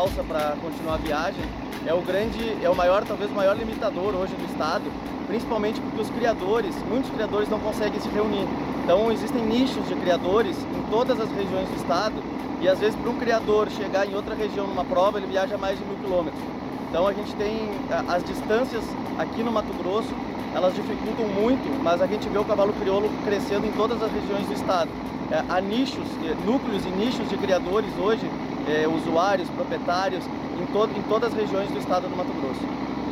Balsa 0.00 0.24
para 0.24 0.56
continuar 0.62 0.94
a 0.94 0.96
viagem 0.96 1.44
é 1.86 1.92
o 1.92 2.00
grande, 2.00 2.56
é 2.62 2.70
o 2.70 2.74
maior, 2.74 3.04
talvez 3.04 3.30
o 3.30 3.34
maior 3.34 3.54
limitador 3.54 4.14
hoje 4.14 4.34
do 4.34 4.46
estado, 4.46 4.84
principalmente 5.26 5.78
porque 5.78 6.00
os 6.00 6.08
criadores, 6.08 6.74
muitos 6.88 7.10
criadores 7.10 7.50
não 7.50 7.60
conseguem 7.60 8.00
se 8.00 8.08
reunir. 8.08 8.46
Então 8.82 9.12
existem 9.12 9.42
nichos 9.44 9.86
de 9.86 9.94
criadores 9.96 10.56
em 10.56 10.90
todas 10.90 11.20
as 11.20 11.30
regiões 11.32 11.68
do 11.68 11.76
estado 11.76 12.14
e 12.62 12.68
às 12.68 12.78
vezes 12.78 12.96
para 12.96 13.10
um 13.10 13.18
criador 13.18 13.68
chegar 13.70 14.06
em 14.06 14.14
outra 14.14 14.34
região 14.34 14.66
numa 14.66 14.86
prova 14.86 15.18
ele 15.18 15.26
viaja 15.26 15.58
mais 15.58 15.78
de 15.78 15.84
mil 15.84 15.96
quilômetros. 15.96 16.42
Então 16.88 17.06
a 17.06 17.12
gente 17.12 17.34
tem 17.34 17.68
as 18.08 18.24
distâncias 18.24 18.82
aqui 19.18 19.42
no 19.42 19.52
Mato 19.52 19.72
Grosso, 19.82 20.14
elas 20.54 20.74
dificultam 20.74 21.26
muito, 21.28 21.82
mas 21.82 22.00
a 22.00 22.06
gente 22.06 22.26
vê 22.26 22.38
o 22.38 22.44
cavalo 22.44 22.72
crioulo 22.72 23.10
crescendo 23.22 23.66
em 23.66 23.72
todas 23.72 24.02
as 24.02 24.10
regiões 24.10 24.46
do 24.46 24.54
estado. 24.54 24.88
É, 25.30 25.44
há 25.48 25.60
nichos, 25.60 26.08
eh, 26.24 26.34
núcleos 26.44 26.84
e 26.86 26.88
nichos 26.88 27.28
de 27.28 27.36
criadores 27.36 27.92
hoje, 27.96 28.28
eh, 28.68 28.86
usuários, 28.88 29.48
proprietários, 29.50 30.24
em, 30.26 30.98
em 30.98 31.02
todas 31.02 31.32
as 31.32 31.38
regiões 31.38 31.70
do 31.70 31.78
estado 31.78 32.08
do 32.08 32.16
Mato 32.16 32.32
Grosso. 32.32 32.60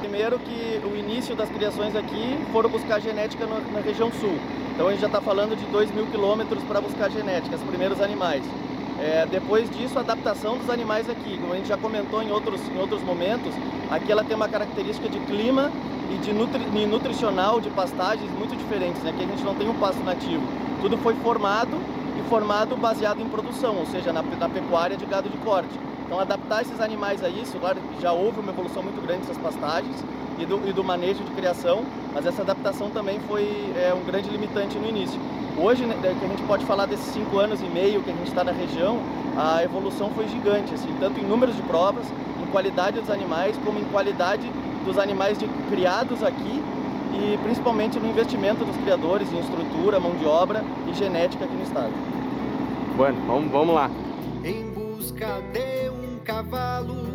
Primeiro 0.00 0.38
que 0.38 0.80
o 0.84 0.96
início 0.96 1.34
das 1.34 1.48
criações 1.48 1.94
aqui 1.94 2.38
foram 2.52 2.68
buscar 2.68 3.00
genética 3.00 3.46
na, 3.46 3.60
na 3.72 3.80
região 3.80 4.10
sul. 4.12 4.34
Então 4.74 4.88
a 4.88 4.90
gente 4.90 5.00
já 5.00 5.06
está 5.06 5.20
falando 5.20 5.56
de 5.56 5.64
2 5.66 5.90
mil 5.92 6.06
quilômetros 6.06 6.62
para 6.64 6.80
buscar 6.80 7.10
genética, 7.10 7.56
os 7.56 7.62
primeiros 7.62 8.00
animais. 8.00 8.42
É, 8.98 9.26
depois 9.30 9.70
disso, 9.70 9.96
a 9.96 10.00
adaptação 10.00 10.58
dos 10.58 10.68
animais 10.68 11.08
aqui. 11.08 11.38
Como 11.38 11.52
a 11.52 11.56
gente 11.56 11.68
já 11.68 11.76
comentou 11.76 12.22
em 12.22 12.30
outros, 12.32 12.60
em 12.68 12.78
outros 12.78 13.00
momentos, 13.02 13.52
aqui 13.90 14.10
ela 14.10 14.24
tem 14.24 14.34
uma 14.34 14.48
característica 14.48 15.08
de 15.08 15.20
clima 15.20 15.70
e 16.10 16.18
de 16.18 16.32
nutri, 16.32 16.60
e 16.74 16.86
nutricional, 16.86 17.60
de 17.60 17.70
pastagens 17.70 18.30
muito 18.32 18.56
diferentes. 18.56 19.00
Né? 19.02 19.10
Aqui 19.10 19.22
a 19.22 19.26
gente 19.26 19.44
não 19.44 19.54
tem 19.54 19.68
um 19.68 19.74
pasto 19.74 20.02
nativo. 20.02 20.42
Tudo 20.80 20.98
foi 20.98 21.14
formado 21.16 21.78
e 22.18 22.28
formado 22.28 22.76
baseado 22.76 23.20
em 23.20 23.28
produção, 23.28 23.76
ou 23.76 23.86
seja, 23.86 24.12
na, 24.12 24.22
na 24.22 24.48
pecuária 24.48 24.96
de 24.96 25.06
gado 25.06 25.28
de 25.28 25.38
corte. 25.38 25.70
Então, 26.04 26.18
adaptar 26.18 26.62
esses 26.62 26.80
animais 26.80 27.22
a 27.22 27.28
isso, 27.28 27.58
claro 27.58 27.78
já 28.00 28.12
houve 28.12 28.40
uma 28.40 28.50
evolução 28.50 28.82
muito 28.82 29.00
grande 29.02 29.26
dessas 29.26 29.38
pastagens 29.38 29.96
e 30.38 30.46
do, 30.46 30.66
e 30.66 30.72
do 30.72 30.82
manejo 30.82 31.22
de 31.22 31.30
criação, 31.32 31.84
mas 32.14 32.24
essa 32.24 32.42
adaptação 32.42 32.90
também 32.90 33.20
foi 33.28 33.44
é, 33.76 33.92
um 33.94 34.04
grande 34.04 34.28
limitante 34.30 34.78
no 34.78 34.88
início. 34.88 35.20
Hoje, 35.58 35.84
né, 35.84 35.96
que 36.18 36.24
a 36.24 36.28
gente 36.28 36.42
pode 36.44 36.64
falar 36.64 36.86
desses 36.86 37.12
cinco 37.12 37.38
anos 37.38 37.60
e 37.60 37.64
meio 37.64 38.02
que 38.02 38.10
a 38.10 38.14
gente 38.14 38.28
está 38.28 38.42
na 38.42 38.52
região, 38.52 39.00
a 39.36 39.62
evolução 39.62 40.10
foi 40.10 40.26
gigante, 40.28 40.72
assim, 40.72 40.94
tanto 40.98 41.20
em 41.20 41.24
números 41.24 41.54
de 41.56 41.62
provas, 41.62 42.06
em 42.40 42.46
qualidade 42.46 43.00
dos 43.00 43.10
animais, 43.10 43.56
como 43.64 43.78
em 43.78 43.84
qualidade 43.84 44.50
dos 44.84 44.98
animais 44.98 45.36
de, 45.36 45.46
criados 45.68 46.22
aqui 46.22 46.62
e 47.14 47.38
principalmente 47.42 47.98
no 47.98 48.08
investimento 48.08 48.64
dos 48.64 48.76
criadores 48.76 49.32
em 49.32 49.38
estrutura, 49.40 49.98
mão 50.00 50.14
de 50.16 50.24
obra 50.24 50.64
e 50.86 50.94
genética 50.94 51.44
aqui 51.44 51.54
no 51.54 51.62
estado. 51.62 51.92
Bueno, 52.96 53.18
vamos, 53.26 53.50
vamos 53.50 53.74
lá. 53.74 53.90
em 54.44 54.70
busca 54.70 55.40
de 55.52 55.90
um 55.90 56.18
cavalo 56.24 57.08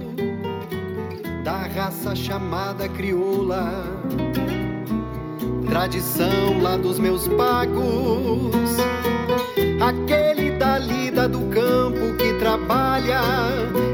da 1.44 1.68
raça 1.68 2.16
chamada 2.16 2.88
crioula. 2.88 3.84
Tradição 5.70 6.62
lá 6.62 6.78
dos 6.78 7.00
meus 7.00 7.28
pagos, 7.30 8.78
aquele 9.82 10.52
da 10.52 10.78
lida 10.78 11.28
do 11.28 11.40
campo 11.50 12.16
que 12.18 12.34
trabalha 12.40 13.22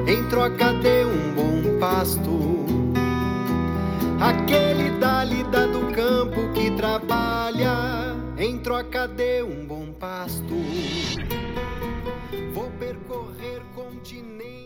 em 0.06 0.24
troca 0.30 0.74
de 0.74 1.06
um 1.06 1.34
bom 1.34 1.80
pasto. 1.80 2.30
Aquele 4.20 4.69
trabalha 6.80 8.16
em 8.38 8.58
troca 8.58 9.06
de 9.06 9.44
um 9.44 9.66
bom 9.66 9.92
pasto. 9.92 10.56
Vou 12.54 12.72
percorrer 12.80 13.62
continente 13.76 14.59